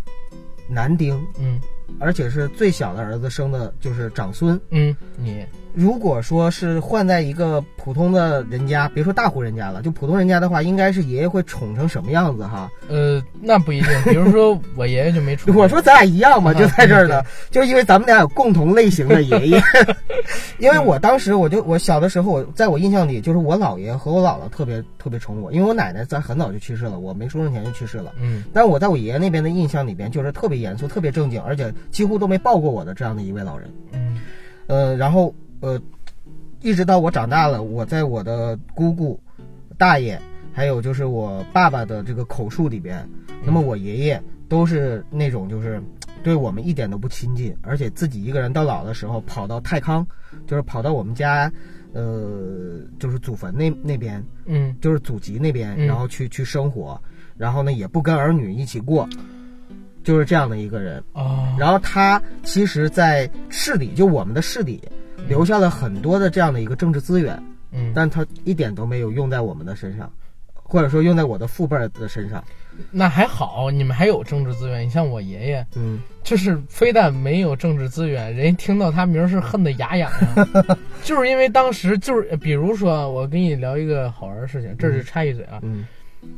[0.69, 1.61] 男丁，嗯
[1.99, 4.59] 而且是最小的儿子生的就是长孙。
[4.71, 5.45] 嗯，你
[5.75, 12.71] 如果说是换在一个普通的人家，别说大户人家了，就普通人家的话，应该是爷爷会宠成什么样子哈？
[12.89, 13.91] 呃，那不一定。
[14.05, 15.53] 比如说我爷爷就没出。
[15.57, 19.63] 我说咱俩一样嘛，啊就在这儿呢，就因为咱们俩有共同类型的爷爷。
[20.59, 28.13] 因为我当时我就我小的时候，我在我印象里，就是我姥爷和我姥姥特别特别宠我，因为我奶奶在很早就去世了，我没出生前就去世了。
[28.21, 33.71] 嗯但我在我爷爷那边的印象里边，就是特别严肃、特别正经，而且几乎都没抱过我的这样的一位老人。
[33.93, 34.21] 嗯
[34.67, 35.81] 呃，然后呃，
[36.61, 39.19] 一直到我长大了，我在我的姑姑、
[39.77, 40.21] 大爷，
[40.53, 43.09] 还有就是我爸爸的这个口述里边，
[43.45, 45.83] 那么我爷爷都是那种就是
[46.23, 50.07] 对我们一点都不亲近，而且自己一个人到老的时候跑到太康，
[50.47, 51.51] 就是跑到我们家，
[51.93, 57.01] 呃，就是祖坟那那边，嗯就是祖籍那边，嗯然后去去生活，
[57.37, 59.09] 然后呢也不跟儿女一起过，
[60.03, 61.03] 就是这样的一个人。
[61.13, 64.83] 哦，然后他其实，在市里，就我们的市里，
[65.27, 67.43] 留下了很多的这样的一个政治资源，
[67.73, 70.11] 嗯，但他一点都没有用在我们的身上，
[70.55, 72.43] 或者说用在我的父辈的身上。
[72.93, 74.87] 那还好，你们还有政治资源。
[74.87, 80.47] 你像我爷爷，嗯，就是非但没有政治资源，人家听到他名儿是恨得牙痒痒，
[81.03, 85.85] 就是因为当时就是，比如说，我跟你聊一个好玩的事情，这是插一嘴啊，嗯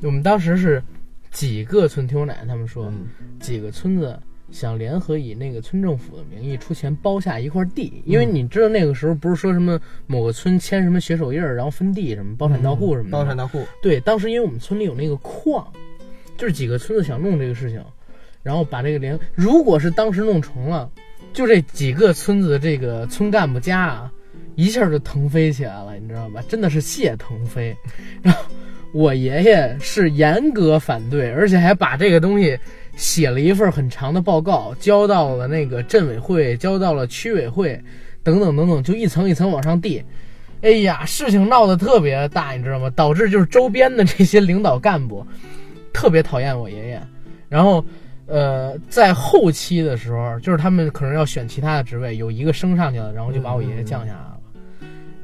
[0.02, 0.82] 我们当时是
[1.30, 3.06] 几个村，听我奶奶他们说，嗯
[3.38, 4.18] 几个村子
[4.50, 15.66] 想联合以那个村政府的名义出钱包下一块地，因为你知道那个时候不是说什么某个村签什么血手印儿，然后分地什么包产到户什么的吗，包产到户，对，当时因为我们村里有那个矿，
[16.36, 17.82] 就是几个村子想弄这个事情，
[18.42, 20.90] 然后把这个联，如果是当时弄成了，
[21.32, 24.12] 就这几个村子的这个村干部家啊，
[24.56, 26.42] 一下就腾飞起来了，你知道吧？
[26.48, 27.76] 真的是谢腾飞。
[28.20, 28.42] 然后
[28.92, 32.58] 我爷爷是严格反对，而且还把这个东西
[32.96, 37.80] 写了一份很长的报告，交到了那个镇委会，交到了区委会，
[38.22, 40.02] 等等等等，就一层一层往上递。
[40.62, 42.90] 哎呀，事情闹得特别大，你知道吗？
[42.90, 45.26] 导致就是周边的这些领导干部
[45.92, 47.02] 特别讨厌我爷爷，
[47.48, 47.84] 然后。
[48.32, 54.39] 呃，在后期的时候，就是他们可能要选其他的职位，有一个升上去了，然后就把我爷爷降下来了。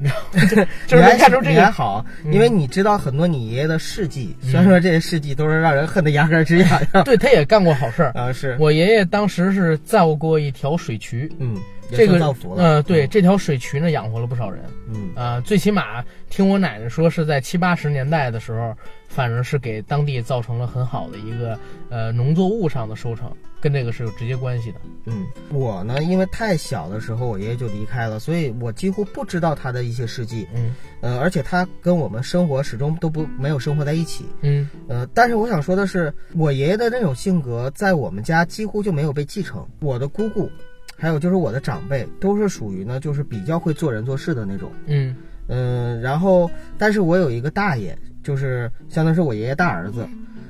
[0.01, 7.03] 就就是你还能看出这个，还好，嗯因为你知道很多你爷爷的事迹，嗯虽然说这些事迹都是让人恨得牙根儿直痒痒。
[7.05, 8.11] 对他也干过好事儿。
[8.13, 11.57] 啊，是，我爷爷当时是造过一条水渠，嗯，
[11.91, 12.63] 这个算造福了。
[12.63, 14.63] 呃，对，这条水渠呢养活了不少人。
[14.93, 18.75] 嗯，啊，最起码听我奶奶说是在七八十年代的时候，
[19.07, 23.31] 反正是给当地造成了很好的一个呃农作物上的收成，
[23.61, 24.79] 跟这个是有直接关系的。
[25.05, 30.47] 嗯，我呢，因为太小的时候我爷爷就离开了，所以我几乎不知道他的一些事迹。
[30.53, 34.25] 嗯呃，而且他跟我们生活始终都不没有生活在一起。
[34.41, 39.65] 嗯呃，但是我想说的是，我爷爷的那种性格在我们家几乎就没有被继承。
[39.79, 40.49] 我的姑姑，
[40.97, 44.71] 还有就是我的长辈，都是属于呢，就是比较会做人做事的那种。
[44.87, 45.15] 嗯
[45.47, 50.05] 嗯，然后，但是我有一个大爷，就是相当于是我爷爷大儿子，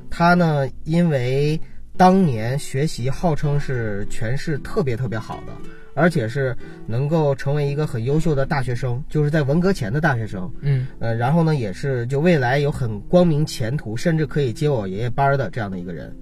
[0.10, 1.60] 他呢，因为
[1.98, 5.54] 当年学习号称是全市特别特别好的，
[5.96, 10.50] 而且是能够成为一个很优秀的大学生，就是在文革前的大学生。
[10.62, 10.86] 嗯。
[11.00, 16.16] 呃，然后呢，也是就未来有很光明前途，甚至可以接我爷爷班儿的这样的一个人，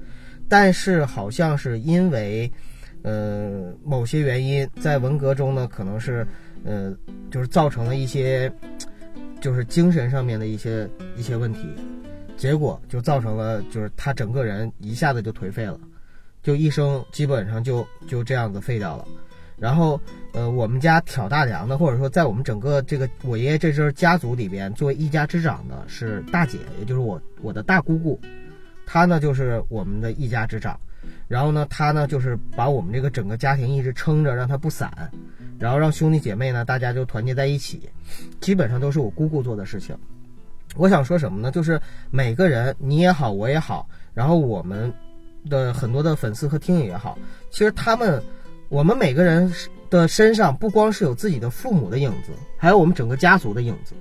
[0.48, 2.50] 但是好像是因为，
[3.02, 6.26] 呃，某些原因，在文革中呢，可能是，
[6.64, 6.96] 呃，
[7.30, 8.50] 就是造成了一些，
[9.42, 11.68] 就是精神上面的一些一些问题，
[12.38, 15.80] 结果就造成了就是他整个人一下子就颓废了，
[16.44, 19.06] 就一生基本上就就这样子废掉了。
[19.58, 19.98] 然后，
[20.34, 28.20] 呃，我们家挑大梁的，或者说在我们整个这个我爷爷这支家族里边，作为一家之长的是大姐，也就是我我的大姑姑，
[28.86, 30.78] 她呢就是我们的一家之长。
[31.30, 34.92] 然后呢，她呢就是把我们这个整个家庭一直撑着，让它不散，
[35.58, 37.90] 然后让兄弟姐妹呢大家就团结在一起，
[38.42, 39.98] 基本上都是我姑姑做的事情。
[40.76, 41.52] 我想说什么呢？
[41.52, 41.80] 就是
[42.12, 44.92] 每个人，你也好，我也好，然后我们
[45.50, 47.18] 的很多的粉丝和听友也好，
[47.50, 48.22] 其实他们，
[48.70, 49.52] 我们每个人
[49.90, 53.94] 的身上不光是有自己的父母的影子，还有我们整个家族的影子，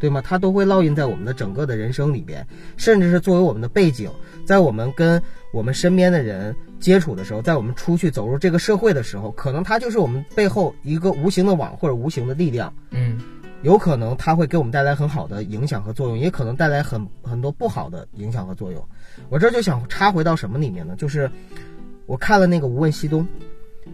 [0.00, 0.20] 对吗？
[0.22, 2.46] 它都会烙印在我们的整个的人生里边，
[2.76, 4.10] 甚至是作为我们的背景，
[4.44, 12.72] 在我们跟我们身边的人接触的时候，在我们出去走入这个社会的时候，可能它就是我们背后一个无形的网或者无形的力量。
[12.90, 13.20] 嗯
[13.62, 18.82] 有可能它会给我们带来很好的影响和作用，也可能带来很很多不好的影响和作用。
[19.28, 20.94] 我这就想插回到什么里面呢？
[20.96, 21.30] 就是
[22.06, 23.22] 我看了那个《无问西东》，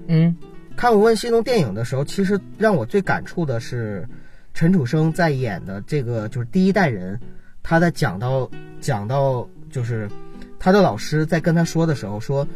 [0.06, 0.36] 嗯
[0.76, 4.06] 看《无问西东》电影的时候，其实让我最感触的是
[4.54, 7.18] 陈楚生在演的这个就是第一代人，
[7.62, 8.48] 他在讲到
[8.80, 10.08] 讲到就是
[10.58, 12.46] 他的老师在跟他说的时候说，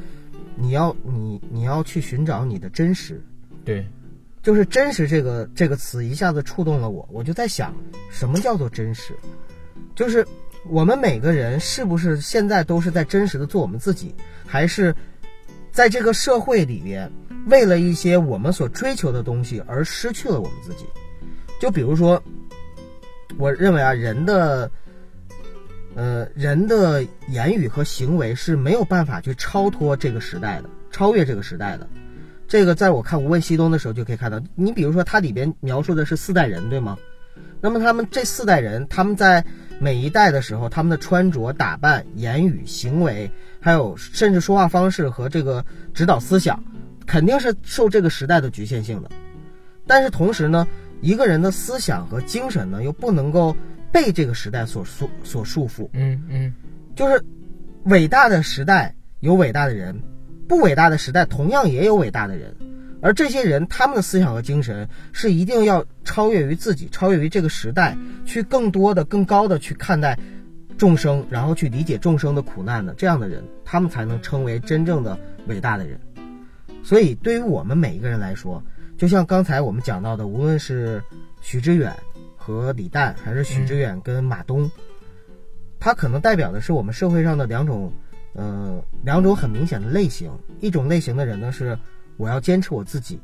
[0.55, 3.21] 你要你你要去寻找你的真实，
[3.65, 3.87] 对，
[4.43, 7.75] 就是真实这个这个词一下子触动了我，我就在想，
[8.11, 9.15] 什么叫做真实？
[9.95, 10.27] 就是
[10.67, 14.15] 我们每个人是不是现在都是在真实的做我们自己，
[14.47, 14.95] 还是
[15.71, 17.11] 在这个社会里边，
[17.47, 20.87] 为了一些我们所追求的东西而失去了我们自己？
[21.61, 22.23] 就比如说，
[23.39, 24.71] 我认为啊，人的。
[25.97, 31.91] 呃，人的言语和行为是没有办法去超脱这个时代的，超越这个时代的。
[32.51, 34.43] 这个在我看《无问西东》的时候就可以看到。
[34.57, 36.99] 你比如说，它里边描述的是四代人，对吗？
[37.61, 39.45] 那么他们这四代人，他们在
[39.79, 43.31] 每一代的时候，他们的穿着打扮、言语行为，
[43.61, 46.61] 还有甚至说话方式和这个指导思想，
[47.07, 49.09] 肯定是受这个时代的局限性的。
[49.87, 50.67] 但是同时呢，
[51.01, 53.57] 一个人的思想和精神呢，又不能够
[53.93, 55.89] 被这个时代所束所束缚。
[55.93, 56.53] 嗯嗯
[56.97, 57.25] 就是
[57.85, 59.97] 伟大的时代有伟大的人，
[60.51, 62.57] 不伟大的时代同样也有伟大的人，
[63.01, 67.97] 而这些人他们的思想和精神是一定要超越于自己，超越于这个时代，
[68.27, 70.19] 去更多的、更高的去看待
[70.77, 76.01] 众生，然后去理解众生的苦难的这样的人，他们才能称为真正的伟大的人。
[76.83, 78.61] 所以，对于我们每一个人来说，
[78.99, 81.01] 就像刚才我们讲到的，无论是
[81.41, 81.95] 许知远
[82.37, 84.69] 和李诞，还是许知远跟马东，
[85.79, 87.93] 他可能代表的是我们社会上的两种，
[88.35, 90.31] 呃，两种很明显的类型。
[90.61, 91.79] 一种类型的人呢是
[92.17, 93.19] 我要坚持我自己，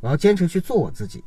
[0.00, 1.22] 我要坚持去做我自己，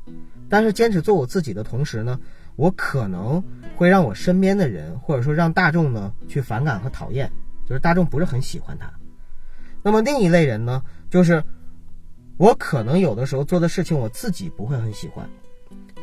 [0.49, 2.19] 但是坚持做我自己的同时呢，
[2.55, 3.43] 我可能
[3.75, 7.31] 会让我身边的人，或者说让大众呢去反感和讨厌，
[7.67, 8.91] 就是大众不是很喜欢他。
[9.81, 11.43] 那么另一类人呢，就是
[12.37, 15.29] 我可能有的时候做的事情我自己不会很喜欢，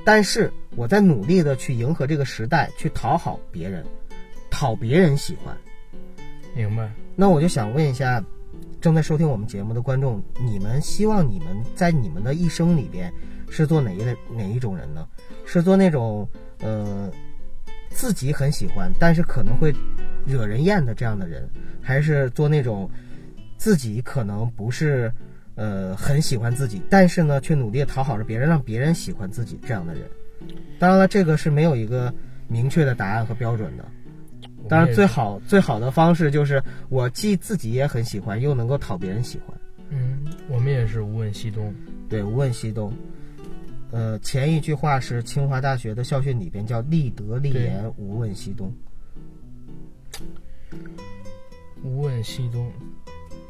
[0.05, 3.85] 但是我在努力的去迎合这个时代，去讨好别人，
[4.51, 5.57] 讨别人喜欢。
[6.55, 6.91] 明白。
[7.17, 8.23] 那我就想问一下，
[8.81, 13.13] 正在收听我们节目的观众，你们希望你们在你们的一生里边
[13.49, 15.07] 是做哪一类哪一种人呢？
[15.45, 16.29] 是做那种
[16.61, 17.11] 呃
[17.91, 19.75] 自己很喜欢，但是可能会
[20.25, 21.49] 惹人厌的这样的人，
[21.83, 22.89] 还是做那种
[23.57, 25.13] 自己可能不是
[25.57, 30.03] 呃很喜欢自己，但是呢却努力讨好着别人，让别人喜欢自己这样的人？
[30.79, 32.13] 当然了，这个是没有一个
[32.49, 33.85] 明确的答案和标准的。
[34.69, 39.57] 当然，最好最好的方式就是我既自己也很喜欢，又能够讨别人喜欢。
[39.91, 41.75] 嗯，我们也是无问西东。
[42.09, 42.93] 对，无问西东。
[43.91, 48.73] 呃，前一句话是清华大学的校训里边叫“立德立言，无问西东”。
[51.83, 52.71] 无问西东，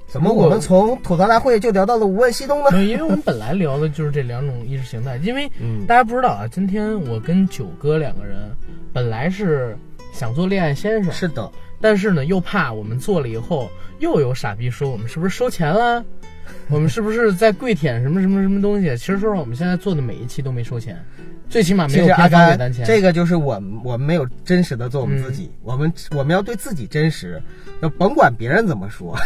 [0.07, 2.85] 怎么我们从吐槽大会就聊到了无问西东呢？
[2.85, 5.17] 因为我们本来聊的就是这两种意识形态。
[5.19, 5.51] 因为
[5.87, 8.51] 大家不知道啊，今天我跟九哥两个人
[8.93, 9.77] 本来是
[10.13, 11.51] 想做恋爱先生，是的，
[11.81, 16.05] 但是呢又怕我们做了以后又有傻逼说我们是不是收钱了。
[16.69, 18.97] 我们是不是在跪舔什么什么什么东西？
[18.97, 21.01] 其实说实话，我们现在做的每一期都没收钱，
[21.49, 22.85] 最起码没有偏方给单钱。
[22.85, 27.41] 这个就是我们我们没有真实的做我们自己，我们我们要对自己真实，
[27.83, 29.17] 要甭管别人怎么说，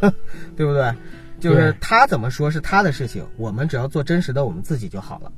[0.56, 0.90] 对不对？
[1.38, 5.30] 就是他怎么说是他的事情，我们只要做真实的我们自己就好了。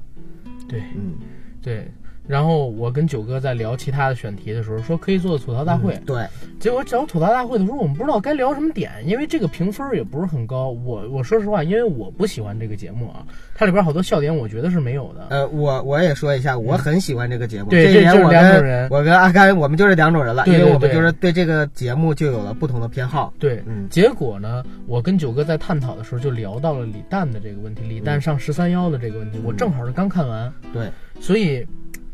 [0.69, 1.15] 对，嗯，
[1.61, 1.91] 对。
[2.27, 6.01] 然后我跟九哥在聊其他的选题的时候，说可以做吐槽大会。
[6.07, 6.27] 对，
[6.61, 10.71] 结果找吐槽大会的时候，我们不知道该聊什么点，因为这个评分也不是很高。
[10.71, 15.27] 我我说实话，因为我不喜欢这个节目啊，它里边好多笑点，我觉得是没有的。
[15.31, 17.71] 呃，我我也说一下，我很喜欢这个节目。
[17.71, 18.89] 对，这就是两种人。
[18.91, 23.33] 我跟阿甘，我们就是两种人了，因为我们就是对这个节目就有了不同的偏好。
[23.39, 23.89] 对，嗯。
[23.91, 30.53] 结果呢，我跟九哥在探讨的时候，就聊到了李诞的这个问题，李诞上十三幺的这个问题，我正好是刚看完。
[30.73, 31.67] 对，所以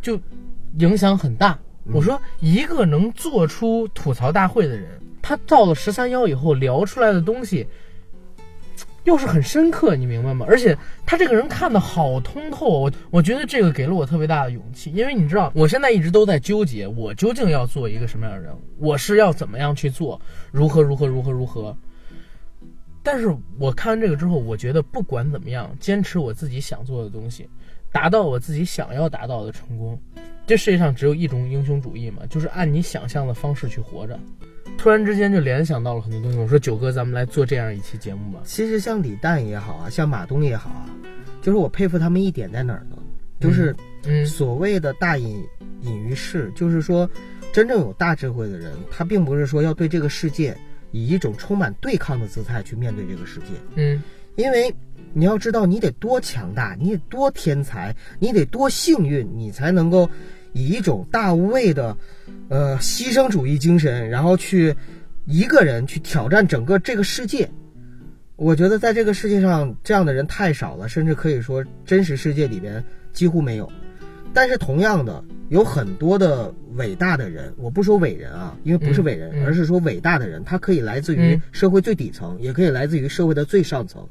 [0.09, 0.21] 就。
[0.81, 1.59] 影响很大。
[1.93, 4.87] 我说，一个能做出吐槽大会的人，
[5.23, 7.67] 他到了十三幺以后聊出来的东西，
[9.05, 10.45] 又是很深刻，你明白吗？
[10.47, 14.93] 而且他这个人看的好通透，我我觉得这个给了我特别大的勇气。
[14.93, 18.55] 因为你知道，我现在一直都在纠结，我究竟要做一个什么样的人？
[18.79, 20.21] 我是要怎么样去做？
[20.53, 21.75] 如何如何如何如何？
[23.03, 27.49] 但是我看完这个之后，我觉得不管怎么样，坚持我自己想做的东西，
[27.93, 29.99] 达到我自己想要达到的成功。
[30.47, 34.19] 这世界上只有一种英雄主义嘛，就是按你想象的方式去活着。
[34.79, 36.39] 突然之间就联想到了很多东西。
[36.39, 38.41] 我说九哥，咱们来做这样一期节目吧。
[38.45, 40.89] 其实像李诞也好啊，像马东也好啊，
[41.43, 42.97] 就是我佩服他们一点在哪儿呢？
[43.41, 43.77] 就是
[44.25, 45.45] 所谓的大隐
[45.83, 47.09] 隐于市，就是说
[47.53, 50.57] 真正有大智慧的人，他并不是说要对这个世界
[50.93, 53.47] 以一种充满对抗的姿态去面对这个世界。
[53.75, 54.03] 嗯，
[54.37, 54.75] 因为。
[55.13, 60.09] 你要知道，你得多强大，你得多天才，你得多幸运，你才能够
[60.53, 61.97] 以一种大无畏的，
[62.49, 64.75] 呃，牺牲主义精神，然后去
[65.27, 67.49] 一个人去挑战整个这个世界。
[68.37, 72.83] 我觉得在这个世界上，这样的人太少了，甚至可以说真实世界里边
[73.13, 73.71] 几乎没有。
[74.39, 84.09] 但是同样的，有很多的伟大的人，我不说伟人啊，因为不是伟人，而是说伟大的人，他可以来自于社会最底层，也可以来自于社会的最上层，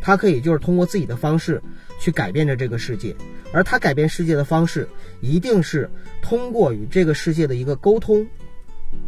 [0.00, 1.62] 他可以就是通过自己的方式
[2.00, 3.14] 去改变着这个世界，
[3.52, 4.88] 而他改变世界的方式，
[5.20, 5.88] 一定是
[6.20, 8.26] 通过与这个世界的一个沟通，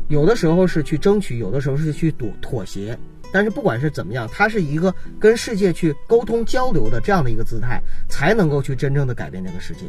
[0.06, 2.96] 有的时候是去争取，有的时候是去妥妥协，
[3.32, 9.80] 但是不管是怎么样，他是一个跟世界去沟通交流的这样的一个姿态，才能够去真正的改变这个世界。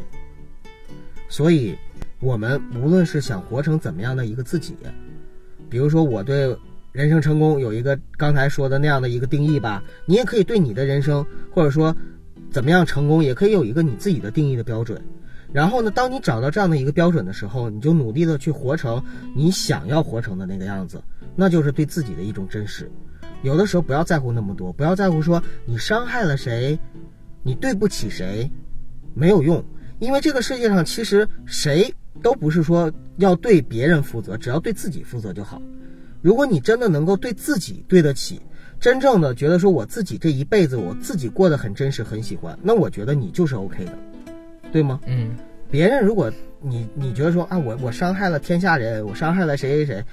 [1.32, 1.74] 所以，
[2.20, 4.76] 我们无论是想活成怎么样的一个自己，
[5.70, 6.54] 比如说我对
[6.92, 11.96] 人生成功有一个刚才说的那样的一个定义吧，你也可以对你的人生，或者说
[12.50, 15.02] 怎么样成功，也可以有一个你自己的定义的标准。
[15.50, 19.02] 然后呢，当你找到这样的一个标准的时候，你就努力的去活成
[19.34, 21.02] 你想要活成的那个样子，
[21.34, 22.92] 那就是对自己的一种真实。
[23.40, 26.78] 有的时候不要在乎那么多，不要在乎说你伤害了谁，
[27.42, 28.50] 你对不起谁，
[29.14, 29.64] 没有用。
[30.02, 31.94] 因为这个世界上其实谁
[32.24, 35.62] 都不是说要对别人负责，只要对自己负责就好。
[36.20, 38.42] 如果你真的能够对自己对得起，
[38.80, 43.92] 真正的觉得说我自己这一辈子我自己过得很真实、很喜欢，那我觉得你就是 OK 的，
[44.72, 44.98] 对吗？
[45.06, 45.36] 嗯。
[45.70, 46.30] 别人如果
[46.60, 50.04] 你你觉得说啊，我我伤害了天下人，我伤害了谁谁谁。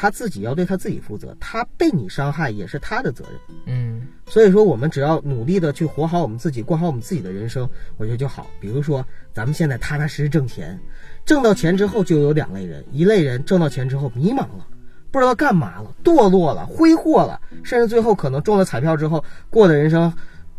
[0.00, 3.56] 他自己要对他自己负责，他被你伤害也是他的责任。
[3.66, 8.46] 嗯，所以说我们只要努力的去活好我们自己，过好我们自己的人生，我觉得就好。
[8.60, 10.78] 比如说，咱们现在踏踏实实挣钱，
[11.26, 14.64] 挣到钱之后就有两类人，一类人挣到钱之后迷茫了，
[15.10, 20.12] 不知道干嘛了，堕落了，挥霍了，甚至最后可能中了彩票之后过的人生，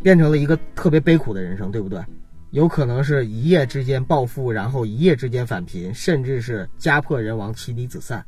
[0.04, 2.04] 变成了一个特别悲苦的人生，对不对？
[2.52, 8.26] 有可能是一夜之间暴富，然后一夜之间返贫，甚至是家破人亡，妻离子散。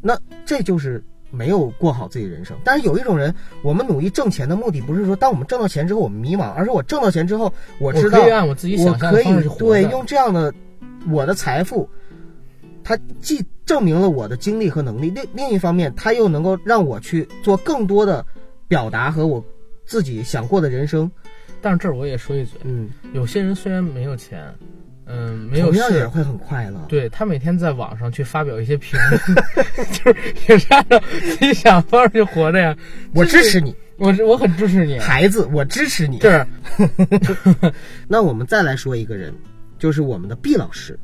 [0.00, 2.56] 那这就是没有过好自己人生。
[2.64, 10.54] 但是有一种人，我们努力挣钱的目的不是说，当我们挣到钱之后我们迷茫，而是我挣到钱之后，我知道我自己想象可以对用这样的
[11.10, 11.88] 我的财富，
[12.84, 18.24] 它既证明了我的精力和能力，另另一方面，它又能够让我去做更多的
[18.66, 19.44] 表达和我
[19.84, 21.10] 自己想过的人生。
[21.60, 24.54] 但是这儿我也说一嘴，嗯，有些人虽然没有钱。
[25.08, 25.78] 嗯，没有事。
[25.78, 26.84] 同样也会很快乐。
[26.88, 29.20] 对他每天在网上去发表一些评论，
[29.92, 32.76] 就是也是按照自己想方式去活着呀。
[33.14, 36.18] 我支持你，我是我很支持你，孩子，我支持你。
[36.18, 36.46] 就是
[38.06, 39.34] 那我们再来说一个人，
[39.78, 40.98] 就是我们的毕老师。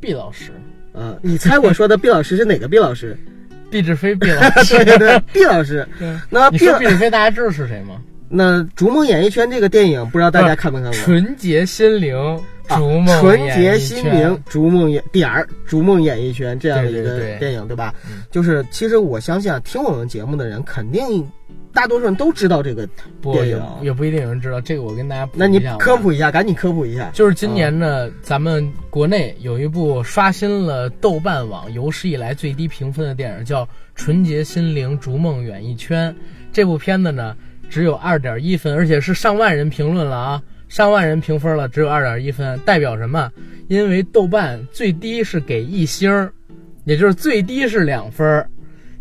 [0.00, 0.50] 毕老师，
[0.92, 3.16] 呃，你猜我说的毕老师是哪个毕老师？
[3.70, 4.74] 毕志飞毕老师。
[4.76, 5.86] 对对对，毕老师。
[6.28, 8.02] 那毕毕志飞，大家知道是谁吗？
[8.28, 11.00] 那《逐梦演艺圈》这个电影，不知道大家看没看过？
[11.00, 12.40] 纯洁心灵，啊
[12.76, 17.94] 逐梦纯洁心灵，逐梦演点儿，逐梦演艺圈这样的一个电影，对吧？
[18.08, 21.28] 嗯就是其实我相信啊，听我们节目的人，肯定
[21.72, 22.88] 大多数人都知道这个
[23.20, 23.62] 电影。
[23.82, 24.60] 也不一定有人知道。
[24.60, 27.10] 这个我跟大家那你科普一下，赶紧科普一下。
[27.12, 33.64] 就是今年呢，咱们国内有一部刷新了豆瓣网有史以来最低评分的电影，叫
[33.94, 36.12] 《纯洁心灵逐梦演艺圈》。
[36.52, 37.36] 这部片子呢，
[37.68, 43.30] 只有二点一分，而且是上万人评论了啊，上万人评分了，只有二点一分，代表什么？
[43.66, 46.30] 因为豆瓣最低是给一星，
[46.84, 48.46] 也就是最低是两分。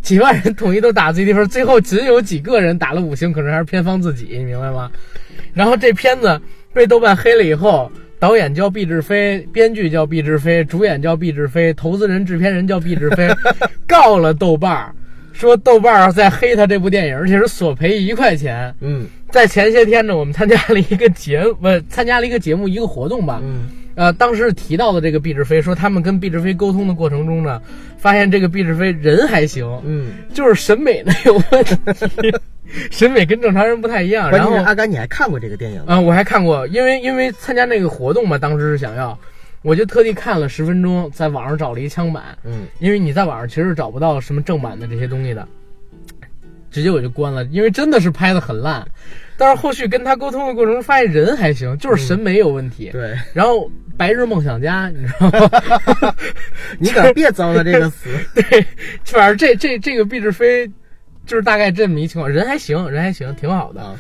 [0.02, 4.92] 几万人统一都打最低分，最后仅有几个人打了五星，可能还是偏方自己，你明白吗？
[5.54, 6.42] 然后这片子
[6.74, 13.28] 被豆瓣黑了以后，导演叫毕志飞，编剧叫毕志飞，主演叫毕志飞，投资人、制片人叫毕志飞，
[13.86, 14.96] 告了豆瓣儿，
[15.40, 18.76] 说豆瓣儿在黑他这部电影，而且是索赔一块钱。
[18.82, 23.40] 嗯在前些天呢，我们参加了一个节目，不参加了一个节目，一个活动吧。
[23.44, 27.62] 嗯呃，当时提到的这个毕志飞说，他们跟毕志飞沟通的过程中呢，
[27.98, 30.14] 发现这个毕志飞人还行，嗯。
[30.34, 31.76] 就是审美呢有问题，
[32.92, 34.32] 审美跟正常人不太一样。
[34.32, 35.84] 然后阿甘，你还看过这个电影？
[35.86, 39.20] 啊、我还看过，因为因为参加那个活动嘛，当时是想要，
[39.62, 45.48] 我就特地看了十分钟，在网上找了一枪版，嗯因为你在网上其实找不到什么正版的这些东西的，
[46.72, 48.86] 直接我就关了，因为真的是拍的很烂。
[49.38, 52.90] 但是后续跟他沟通的过程中，发现人还行，就是审美有问题。
[52.92, 55.30] 对然后《白日梦想家》，你知道
[56.02, 56.16] 吗？
[56.78, 58.10] 你可别糟蹋这个词。
[58.36, 58.66] 对，
[59.06, 60.70] 反正这这这个毕志飞，
[61.26, 63.96] 就是大概这么一情况，人还行，人还行，挺好的，啊，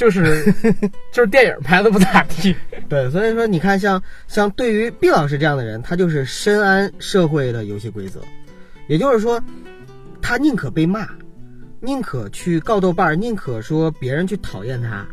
[0.00, 0.50] 就是
[1.12, 2.56] 就是电影拍的不咋地。
[2.88, 8.18] 对，所以说你看像，像对于毕老师这样的人，他就是深谙社会的游戏规则，
[8.88, 9.38] 也就是说，
[10.22, 11.06] 他宁可被骂，
[11.80, 15.06] 宁可去告豆瓣儿，宁可说别人去讨厌他，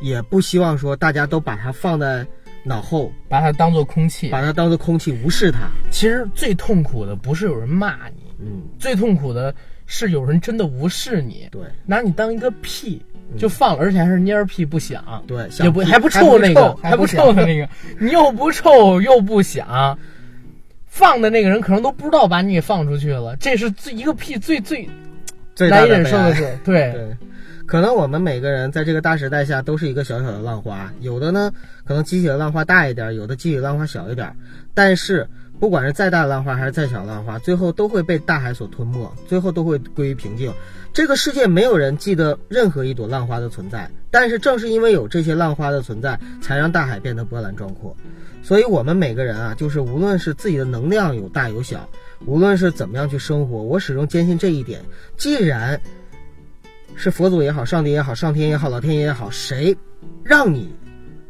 [0.00, 2.24] 也不希望说大家都把他放在
[2.62, 4.28] 脑后，把它当做空气。
[4.28, 5.68] 把他当做空气，无视他。
[5.90, 9.52] 其实最痛苦的不是有人骂你，嗯，最痛苦的
[9.86, 13.04] 是有人真的无视你，对拿你当一个屁
[13.38, 17.68] 就放了，而且还是蔫屁不响，对，也不还不臭那个，还还不臭的那个，
[17.98, 19.98] 你又不臭又不响，
[20.86, 24.88] 放的那个人可能都不知道把你给放出去了，这是最一个屁最最
[25.54, 26.92] 最难以忍受的事， 对。
[26.92, 27.16] 对，
[27.66, 31.50] 可能我们每个人在这个大时代下都是一个小小的浪花，有的呢
[31.84, 34.34] 可能激起的浪花大一点，有的激起浪花小一点，
[34.74, 35.26] 但是
[35.62, 40.52] 不管是再大的浪花还是再小的浪花，最后都会被大海所吞没，最后都会归于平静。
[40.92, 47.96] 这个世界没有人记得任何一朵浪花的存在，但是正是因为有这些浪花的存在，才让大海变得波澜壮阔。
[48.42, 51.88] 所以，我们每个人啊，就是无论是自己的能量有大有小，
[52.26, 54.80] 无论是怎么样去生活，我始终坚信这一点：
[55.16, 55.80] 既然
[56.96, 59.76] 是佛祖也好，上帝也好，上天也好，老天爷也好，谁
[60.24, 60.74] 让你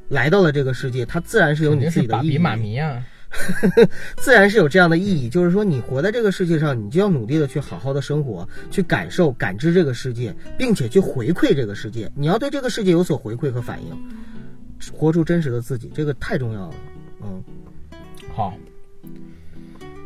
[0.09, 3.05] 来到了这个世界，它自然是有你自己的意义，马迷啊，
[4.17, 5.29] 自然是有这样的意义。
[5.29, 12.11] 就是说，你活在这个世界上，你就要努力的去好好的生活，去感受、感知这个世界，并且去回馈这个世界。
[12.15, 13.97] 你要对这个世界有所回馈和反应，
[14.93, 16.75] 活出真实的自己，这个太重要了。
[17.23, 17.43] 嗯，
[18.35, 18.55] 好，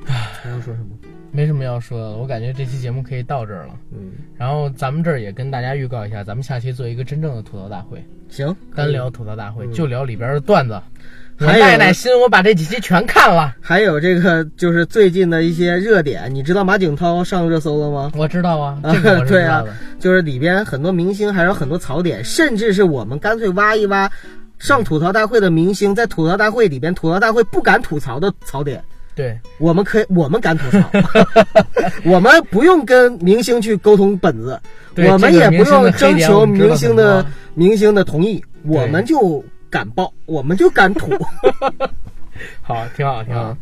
[0.07, 0.97] 还要说什么？
[1.33, 3.79] 没什么要说的了，我感觉这期节目可以到这儿了。
[3.91, 10.81] 嗯，然后咱们这儿也跟大家预告一下，咱们下期做一个真正的吐槽大会，行，单聊吐槽大会，嗯就聊里边的段子。
[11.39, 13.55] 我还有耐耐心，我把这几期全看了。
[13.61, 18.13] 还有这个就是最近的一些热点，你知道马景涛上热搜了吗？
[18.17, 18.81] 我知道啊，
[19.29, 19.63] 对啊。
[19.99, 24.11] 就是里边很多明星还有很多槽点，甚至是我们干脆挖一挖
[24.59, 28.83] 上吐槽大会的明星，在吐槽大会里边吐槽大会不敢吐槽的槽点，
[29.15, 30.91] 对，我们可以我们敢吐槽，
[32.05, 34.59] 我们不用跟明星去沟通本子，
[34.97, 37.25] 我们也不用征求明星的
[37.55, 41.11] 明星的同意，我们就敢爆，我们就敢吐。
[42.63, 43.51] 好，挺好，挺好。
[43.51, 43.57] 嗯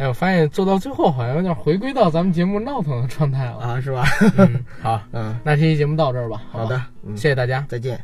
[0.00, 3.58] 哎，我发现做到最后好像有点回归到咱们节目闹腾的状态了。
[3.58, 4.02] 啊，是吧？
[4.38, 6.38] 嗯，好， 嗯，那这期节目到这儿吧。
[6.38, 7.62] 吧好的，嗯谢谢大家。
[7.68, 8.02] 再见。